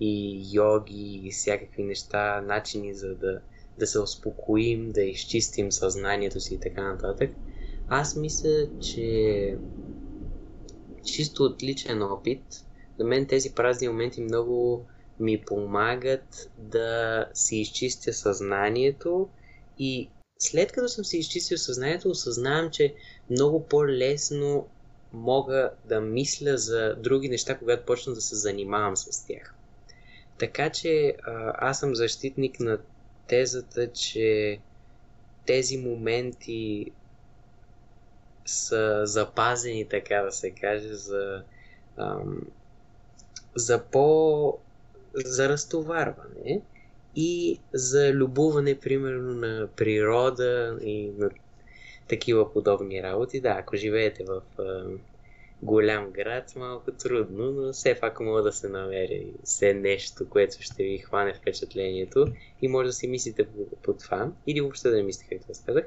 и 0.00 0.44
йоги 0.52 1.20
и 1.24 1.30
всякакви 1.30 1.82
неща, 1.82 2.40
начини 2.40 2.94
за 2.94 3.14
да, 3.14 3.40
да 3.78 3.86
се 3.86 3.98
успокоим, 3.98 4.92
да 4.92 5.02
изчистим 5.02 5.72
съзнанието 5.72 6.40
си 6.40 6.54
и 6.54 6.60
така 6.60 6.82
нататък. 6.82 7.30
Аз 7.88 8.16
мисля, 8.16 8.68
че 8.80 9.58
чисто 11.04 11.42
от 11.42 11.62
личен 11.62 12.02
опит, 12.02 12.42
на 12.98 13.04
мен 13.04 13.26
тези 13.26 13.54
празни 13.54 13.88
моменти 13.88 14.20
много 14.20 14.86
ми 15.20 15.42
помагат 15.46 16.50
да 16.58 17.26
си 17.34 17.56
изчистя 17.56 18.12
съзнанието 18.12 19.28
и 19.78 20.10
след 20.38 20.72
като 20.72 20.88
съм 20.88 21.04
си 21.04 21.18
изчистил 21.18 21.58
съзнанието, 21.58 22.10
осъзнавам, 22.10 22.70
че 22.70 22.94
много 23.30 23.66
по-лесно 23.66 24.68
мога 25.12 25.70
да 25.84 26.00
мисля 26.00 26.58
за 26.58 26.96
други 26.98 27.28
неща, 27.28 27.58
когато 27.58 27.86
почна 27.86 28.14
да 28.14 28.20
се 28.20 28.36
занимавам 28.36 28.96
с 28.96 29.26
тях. 29.26 29.54
Така 30.38 30.70
че 30.70 31.16
аз 31.54 31.80
съм 31.80 31.94
защитник 31.94 32.60
на 32.60 32.78
тезата, 33.26 33.92
че 33.92 34.58
тези 35.46 35.76
моменти 35.76 36.90
са 38.46 39.00
запазени, 39.04 39.88
така 39.88 40.22
да 40.22 40.32
се 40.32 40.50
каже, 40.50 40.94
за, 40.94 41.42
ам, 41.96 42.40
за 43.54 43.82
по... 43.82 44.58
за 45.14 45.48
разтоварване 45.48 46.62
и 47.16 47.60
за 47.72 48.12
любуване, 48.12 48.80
примерно, 48.80 49.34
на 49.34 49.68
природа 49.76 50.78
и 50.82 51.10
на 51.18 51.30
такива 52.08 52.52
подобни 52.52 53.02
работи. 53.02 53.40
Да, 53.40 53.56
ако 53.58 53.76
живеете 53.76 54.24
в 54.24 54.42
а, 54.58 54.84
голям 55.64 56.10
град, 56.10 56.52
малко 56.56 56.92
трудно, 56.92 57.50
но 57.50 57.72
все 57.72 58.00
пак 58.00 58.20
мога 58.20 58.42
да 58.42 58.52
се 58.52 58.68
намери 58.68 59.32
все 59.44 59.74
нещо, 59.74 60.28
което 60.28 60.62
ще 60.62 60.82
ви 60.82 60.98
хване 60.98 61.34
впечатлението 61.34 62.26
и 62.62 62.68
може 62.68 62.86
да 62.86 62.92
си 62.92 63.08
мислите 63.08 63.44
по, 63.44 63.76
по 63.82 63.92
това, 63.92 64.32
или 64.46 64.60
въобще 64.60 64.90
да 64.90 64.96
не 64.96 65.02
мислите, 65.02 65.36
както 65.36 65.54
сказах. 65.54 65.84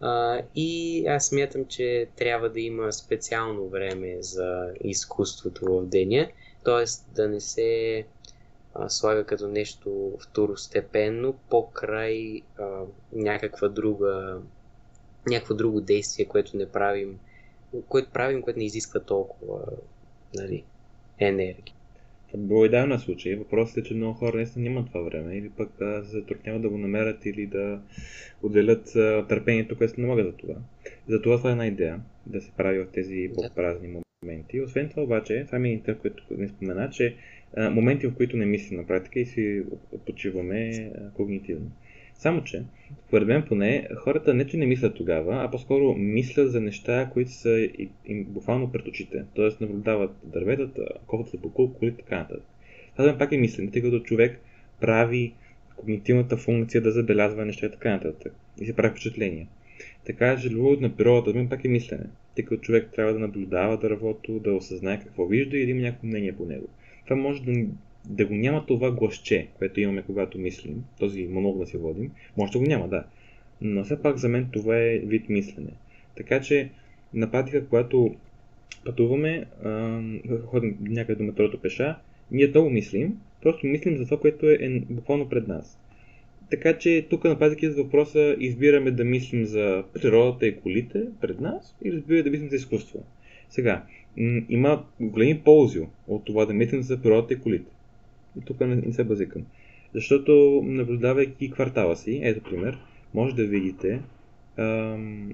А, 0.00 0.42
и 0.54 1.06
аз 1.06 1.26
смятам, 1.26 1.66
че 1.66 2.08
трябва 2.16 2.50
да 2.50 2.60
има 2.60 2.92
специално 2.92 3.68
време 3.68 4.22
за 4.22 4.72
изкуството 4.84 5.64
в 5.66 5.86
деня, 5.86 6.28
т.е. 6.64 7.14
да 7.14 7.28
не 7.28 7.40
се 7.40 8.04
слага 8.88 9.24
като 9.24 9.48
нещо 9.48 10.18
второстепенно 10.20 11.38
покрай 11.50 12.40
а, 12.58 12.82
някаква 13.12 13.68
друга 13.68 14.40
някакво 15.26 15.54
друго 15.54 15.80
действие, 15.80 16.24
което 16.24 16.56
не 16.56 16.66
правим, 16.66 17.18
което 17.88 18.10
правим, 18.10 18.42
което 18.42 18.58
не 18.58 18.64
изисква 18.64 19.00
толкова 19.00 19.64
нали, 20.34 20.64
енергия. 21.18 21.74
Идеален 22.66 22.98
случай. 22.98 23.36
Въпросът 23.36 23.76
е, 23.76 23.82
че 23.82 23.94
много 23.94 24.14
хора 24.14 24.36
наистина 24.36 24.70
нямат 24.70 24.86
това 24.86 25.00
време 25.00 25.36
или 25.36 25.50
пък 25.50 25.70
се 25.78 26.02
затрудняват 26.02 26.62
да 26.62 26.68
го 26.68 26.78
намерят 26.78 27.26
или 27.26 27.46
да 27.46 27.80
отделят 28.42 28.96
а, 28.96 29.26
търпението, 29.28 29.78
което 29.78 30.00
не 30.00 30.06
могат 30.06 30.26
за 30.26 30.32
това. 30.32 30.54
Затова 31.08 31.36
това 31.36 31.50
е 31.50 31.52
една 31.52 31.66
идея, 31.66 32.00
да 32.26 32.40
се 32.40 32.50
прави 32.56 32.78
в 32.78 32.88
тези 32.92 33.30
по-празни 33.34 33.88
моменти. 34.22 34.60
Освен 34.60 34.88
това 34.88 35.02
обаче, 35.02 35.44
това 35.46 35.58
ми 35.58 35.68
е 35.68 35.72
интер, 35.72 35.98
което 35.98 36.24
не 36.30 36.48
спомена, 36.48 36.90
че 36.90 37.16
а, 37.56 37.70
моменти, 37.70 38.06
в 38.06 38.14
които 38.14 38.36
не 38.36 38.46
мислим 38.46 38.80
на 38.80 38.86
практика 38.86 39.20
и 39.20 39.26
си 39.26 39.62
почиваме 40.06 40.92
а, 40.94 41.10
когнитивно. 41.10 41.70
Само, 42.20 42.44
че, 42.44 42.62
според 43.06 43.28
мен 43.28 43.42
поне, 43.48 43.88
хората 43.96 44.34
не 44.34 44.46
че 44.46 44.56
не 44.56 44.66
мислят 44.66 44.94
тогава, 44.94 45.44
а 45.44 45.50
по-скоро 45.50 45.94
мислят 45.94 46.52
за 46.52 46.60
неща, 46.60 47.10
които 47.12 47.30
са 47.30 47.68
им 48.06 48.24
буквално 48.24 48.72
пред 48.72 48.88
очите. 48.88 49.24
Тоест 49.34 49.60
наблюдават 49.60 50.10
дърветата, 50.24 50.86
колкото 51.06 51.30
за 51.30 51.38
букул, 51.38 51.72
коли, 51.72 51.96
така 51.96 52.18
нататък. 52.18 52.44
Това 52.96 53.18
пак 53.18 53.32
е 53.32 53.36
мислене, 53.36 53.70
тъй 53.70 53.82
като 53.82 54.00
човек 54.00 54.40
прави 54.80 55.34
когнитивната 55.76 56.36
функция 56.36 56.82
да 56.82 56.92
забелязва 56.92 57.44
неща 57.44 57.66
и 57.66 57.70
така 57.70 57.90
нататък. 57.90 58.34
И 58.60 58.66
се 58.66 58.76
прави 58.76 58.90
впечатление. 58.90 59.48
Така 60.06 60.36
че 60.36 60.50
любовът 60.50 60.80
на 60.80 60.96
природата 60.96 61.38
мен 61.38 61.48
пак 61.48 61.64
е 61.64 61.68
мислене. 61.68 62.06
Тъй 62.36 62.44
като 62.44 62.62
човек 62.62 62.88
трябва 62.94 63.12
да 63.12 63.18
наблюдава 63.18 63.76
дървото, 63.76 64.38
да 64.38 64.52
осъзнае 64.52 65.00
какво 65.00 65.26
вижда 65.26 65.56
и 65.56 65.64
да 65.64 65.70
има 65.70 65.80
някакво 65.80 66.06
мнение 66.06 66.36
по 66.36 66.46
него. 66.46 66.68
Това 67.04 67.16
може 67.16 67.42
да 67.42 67.52
да 68.04 68.26
го 68.26 68.34
няма 68.34 68.66
това 68.66 68.90
гласче, 68.90 69.48
което 69.58 69.80
имаме 69.80 70.02
когато 70.02 70.38
мислим, 70.38 70.84
този 70.98 71.26
монолог 71.26 71.58
да 71.58 71.66
си 71.66 71.76
водим, 71.76 72.10
може 72.36 72.52
да 72.52 72.58
го 72.58 72.64
няма, 72.64 72.88
да. 72.88 73.04
Но 73.60 73.84
все 73.84 74.02
пак 74.02 74.16
за 74.16 74.28
мен 74.28 74.48
това 74.52 74.76
е 74.76 74.98
вид 74.98 75.28
мислене. 75.28 75.70
Така 76.16 76.40
че 76.40 76.70
на 77.14 77.30
практика, 77.30 77.66
когато 77.66 78.14
пътуваме, 78.84 79.44
ходим 80.44 80.76
някъде 80.80 81.18
до 81.18 81.24
метрото 81.24 81.60
пеша, 81.60 81.98
ние 82.30 82.46
много 82.46 82.70
мислим, 82.70 83.20
просто 83.42 83.66
мислим 83.66 83.96
за 83.96 84.04
това, 84.04 84.20
което 84.20 84.50
е, 84.50 84.82
буквално 84.90 85.28
пред 85.28 85.48
нас. 85.48 85.80
Така 86.50 86.78
че 86.78 87.06
тук 87.10 87.24
на 87.24 87.38
практика 87.38 87.72
за 87.72 87.82
въпроса 87.82 88.36
избираме 88.38 88.90
да 88.90 89.04
мислим 89.04 89.44
за 89.44 89.84
природата 89.94 90.46
и 90.46 90.60
колите 90.60 91.04
пред 91.20 91.40
нас 91.40 91.76
или 91.84 91.96
разбира 91.96 92.22
да 92.22 92.30
мислим 92.30 92.48
за 92.48 92.56
изкуство. 92.56 93.04
Сега, 93.48 93.84
има 94.48 94.84
големи 95.00 95.40
ползи 95.40 95.80
от 96.08 96.24
това 96.24 96.46
да 96.46 96.54
мислим 96.54 96.82
за 96.82 97.02
природата 97.02 97.34
и 97.34 97.40
колите. 97.40 97.70
Тук 98.46 98.60
не, 98.60 98.76
не 98.76 98.92
се 98.92 99.04
базикам. 99.04 99.42
Защото 99.94 100.62
наблюдавайки 100.64 101.50
квартала 101.50 101.96
си, 101.96 102.20
ето 102.22 102.50
пример, 102.50 102.78
може 103.14 103.34
да 103.34 103.46
видите 103.46 104.00
ам, 104.56 105.32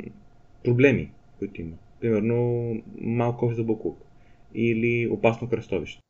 проблеми, 0.65 1.11
които 1.39 1.61
има. 1.61 1.77
Примерно 2.01 2.83
малко 3.01 3.53
за 3.53 3.65
буклук. 3.65 3.99
Или 4.55 5.09
опасно 5.11 5.49
кръстовище. 5.49 6.03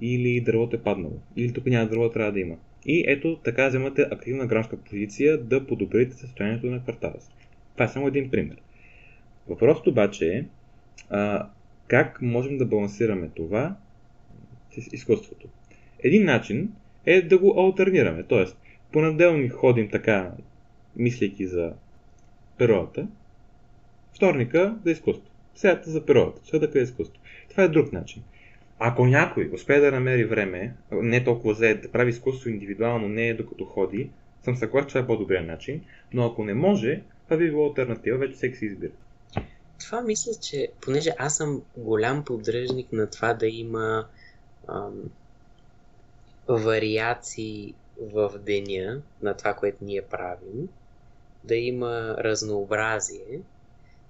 Или 0.00 0.40
дървото 0.40 0.76
е 0.76 0.82
паднало. 0.82 1.14
Или 1.36 1.52
тук 1.52 1.66
няма 1.66 1.88
дърво, 1.88 2.10
трябва 2.10 2.32
да 2.32 2.40
има. 2.40 2.56
И 2.86 3.04
ето 3.06 3.36
така 3.44 3.68
вземате 3.68 4.02
активна 4.02 4.46
гражданска 4.46 4.76
позиция 4.76 5.38
да 5.38 5.66
подобрите 5.66 6.16
състоянието 6.16 6.66
на 6.66 6.82
квартала 6.82 7.20
си. 7.20 7.30
Това 7.72 7.84
е 7.84 7.88
само 7.88 8.06
един 8.06 8.30
пример. 8.30 8.56
Въпросът 9.48 9.86
обаче 9.86 10.36
е 10.36 10.44
а, 11.10 11.48
как 11.88 12.22
можем 12.22 12.58
да 12.58 12.66
балансираме 12.66 13.28
това 13.34 13.76
с 14.70 14.92
изкуството. 14.92 15.48
Един 16.04 16.24
начин 16.24 16.72
е 17.06 17.22
да 17.22 17.38
го 17.38 17.60
альтернираме. 17.60 18.22
Тоест, 18.22 18.56
понеделник 18.92 19.52
ходим 19.52 19.90
така, 19.90 20.32
мислейки 20.96 21.46
за 21.46 21.72
природата, 22.58 23.08
вторника 24.16 24.76
за 24.84 24.90
изкуство. 24.90 25.30
Средата 25.54 25.90
за 25.90 26.06
природата, 26.06 26.46
средата 26.46 26.78
е 26.78 26.82
изкуство. 26.82 27.22
Това 27.50 27.62
е 27.62 27.68
друг 27.68 27.92
начин. 27.92 28.22
Ако 28.78 29.06
някой 29.06 29.50
успее 29.54 29.80
да 29.80 29.92
намери 29.92 30.24
време, 30.24 30.74
не 30.92 31.24
толкова 31.24 31.54
заед, 31.54 31.82
да 31.82 31.90
прави 31.90 32.10
изкуство 32.10 32.50
индивидуално, 32.50 33.08
не 33.08 33.28
е 33.28 33.34
докато 33.34 33.64
ходи, 33.64 34.10
съм 34.42 34.56
съгласен, 34.56 34.88
че 34.88 34.92
това 34.92 35.04
е 35.04 35.06
по-добрият 35.06 35.46
начин, 35.46 35.80
но 36.12 36.26
ако 36.26 36.44
не 36.44 36.54
може, 36.54 37.02
това 37.24 37.36
би 37.36 37.50
било 37.50 37.68
альтернатива, 37.68 38.18
вече 38.18 38.34
всеки 38.34 38.56
си 38.56 38.66
избира. 38.66 38.92
това 39.80 40.02
мисля, 40.02 40.32
че 40.42 40.68
понеже 40.80 41.10
аз 41.18 41.36
съм 41.36 41.62
голям 41.76 42.24
поддръжник 42.24 42.92
на 42.92 43.10
това 43.10 43.34
да 43.34 43.46
има 43.46 44.06
ам, 44.68 45.10
вариации 46.48 47.74
в 48.00 48.38
деня 48.38 49.02
на 49.22 49.34
това, 49.36 49.54
което 49.54 49.84
ние 49.84 50.02
правим, 50.02 50.68
да 51.44 51.56
има 51.56 52.16
разнообразие, 52.18 53.40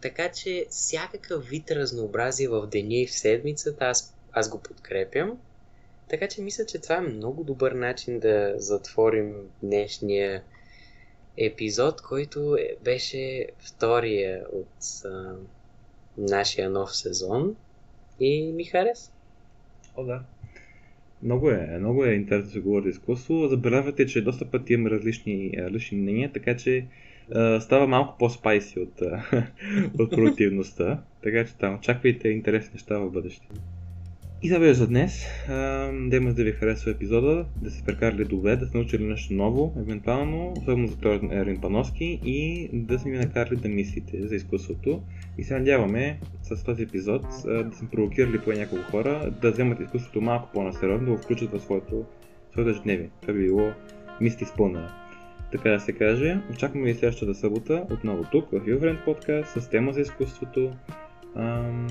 така 0.03 0.33
че 0.33 0.67
всякакъв 0.71 1.47
вид 1.49 1.71
разнообразие 1.71 2.49
в 2.49 2.67
деня 2.67 2.95
и 2.95 3.07
в 3.07 3.13
седмицата 3.13 3.85
аз, 3.85 4.15
аз 4.33 4.49
го 4.49 4.59
подкрепям. 4.59 5.39
Така 6.09 6.29
че 6.29 6.43
мисля, 6.43 6.67
че 6.67 6.79
това 6.79 6.95
е 6.95 7.01
много 7.01 7.45
добър 7.45 7.73
начин 7.73 8.21
да 8.21 8.55
затворим 8.57 9.35
днешния 9.63 10.43
епизод, 11.37 12.03
който 12.03 12.57
е, 12.57 12.77
беше 12.85 13.47
втория 13.59 14.45
от 14.53 15.05
а, 15.05 15.35
нашия 16.19 16.71
нов 16.71 16.97
сезон 16.97 17.57
и 18.21 18.53
ми 18.53 18.65
хареса. 18.65 19.11
О, 19.97 20.05
да. 20.05 20.23
Много 21.23 21.51
е, 21.51 21.79
много 21.79 22.05
е 22.05 22.13
интересно 22.13 22.47
да 22.47 22.53
се 22.53 22.61
говори 22.61 22.89
изкуство. 22.89 23.49
Забелявате, 23.49 24.07
че 24.07 24.25
доста 24.25 24.51
пъти 24.51 24.73
имаме 24.73 24.91
различни, 24.91 25.53
различни 25.59 25.99
мнения, 25.99 26.33
така 26.33 26.57
че 26.57 26.87
а, 27.35 27.61
става 27.61 27.87
малко 27.87 28.19
по-спайси 28.19 28.81
от, 28.81 29.03
от 29.99 30.11
продуктивността. 30.11 31.03
така 31.23 31.45
че 31.45 31.59
там 31.59 31.75
очаквайте 31.75 32.29
интересни 32.29 32.71
неща 32.73 32.99
в 32.99 33.11
бъдеще. 33.11 33.47
И 34.43 34.49
това 34.49 34.61
беше 34.61 34.75
за 34.75 34.87
днес. 34.87 35.27
Надявам 35.93 36.35
да 36.35 36.45
ви 36.45 36.53
харесва 36.53 36.91
епизода, 36.91 37.47
да 37.63 37.71
се 37.71 37.85
прекарали 37.85 38.25
добре, 38.25 38.57
да 38.57 38.67
сте 38.67 38.79
научили 38.79 39.05
нещо 39.05 39.35
ново, 39.35 39.75
евентуално, 39.79 40.55
особено 40.59 40.87
за 40.89 40.97
този 40.97 41.21
Ерин 41.33 41.61
Пановски 41.61 42.21
и 42.25 42.69
да 42.73 42.99
сме 42.99 43.11
ви 43.11 43.19
накарали 43.19 43.57
да 43.57 43.69
мислите 43.69 44.27
за 44.27 44.35
изкуството. 44.35 45.03
И 45.39 45.45
се 45.45 45.59
надяваме 45.59 46.19
с 46.43 46.65
този 46.65 46.83
епизод 46.83 47.23
да 47.45 47.71
сме 47.73 47.89
провокирали 47.93 48.39
по 48.39 48.53
няколко 48.53 48.91
хора 48.91 49.33
да 49.43 49.51
вземат 49.51 49.81
изкуството 49.81 50.21
малко 50.21 50.49
по-насериозно, 50.55 51.07
да 51.07 51.13
го 51.13 51.19
включат 51.19 51.53
в 51.53 51.61
своето, 51.61 52.05
своето 52.53 52.71
ежедневие. 52.71 53.11
Това 53.21 53.35
би 53.35 53.41
било 53.41 53.73
мисли 54.21 54.45
изпълнена. 54.45 54.93
Така 55.53 55.71
да 55.71 55.81
се 55.81 55.93
каже, 55.93 56.41
очакваме 56.51 56.91
и 56.91 56.95
следващата 56.95 57.35
събота 57.35 57.87
отново 57.91 58.25
тук 58.33 58.51
в 58.53 58.63
Юврен 58.67 58.99
подкаст 59.05 59.61
с 59.61 59.71
тема 59.71 59.93
за 59.93 60.01
изкуството. 60.01 60.73
Ам... 61.37 61.87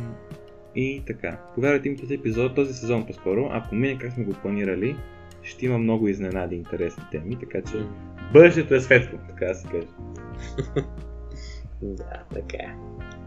И 0.76 1.04
така. 1.08 1.38
Повярвайте 1.56 1.90
ми 1.90 1.98
този 1.98 2.14
епизод, 2.14 2.56
този 2.56 2.74
сезон 2.74 3.06
по-скоро, 3.06 3.50
ако 3.52 3.76
мине 3.76 3.98
как 3.98 4.14
сме 4.14 4.24
го 4.24 4.34
планирали, 4.34 4.96
ще 5.44 5.66
има 5.66 5.78
много 5.78 6.08
изненади 6.08 6.56
интересни 6.56 7.04
теми, 7.12 7.40
така 7.40 7.62
че 7.62 7.78
бъдещето 8.34 8.76
е 8.76 8.80
светло, 8.80 9.20
така 9.28 9.46
да 9.46 9.56
се 9.56 9.68
каже. 9.68 9.88
да, 11.82 12.24
така 12.34 12.58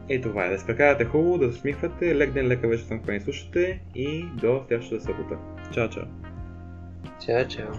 е. 0.09 0.21
Това 0.21 0.45
е. 0.45 0.51
Да 0.51 0.59
се 0.59 0.67
прекарате 0.67 1.05
хубаво, 1.05 1.39
да 1.39 1.53
се 1.53 1.59
смихвате, 1.59 2.17
лек 2.17 2.33
ден, 2.33 2.47
лека 2.47 2.69
вечер, 2.69 2.85
ако 2.91 3.11
ни 3.11 3.21
слушате 3.21 3.81
и 3.95 4.25
до 4.41 4.65
следващата 4.69 5.05
събота. 5.05 5.37
Чао, 5.73 5.89
чао. 5.89 6.05
Чао, 7.27 7.49
чао. 7.49 7.73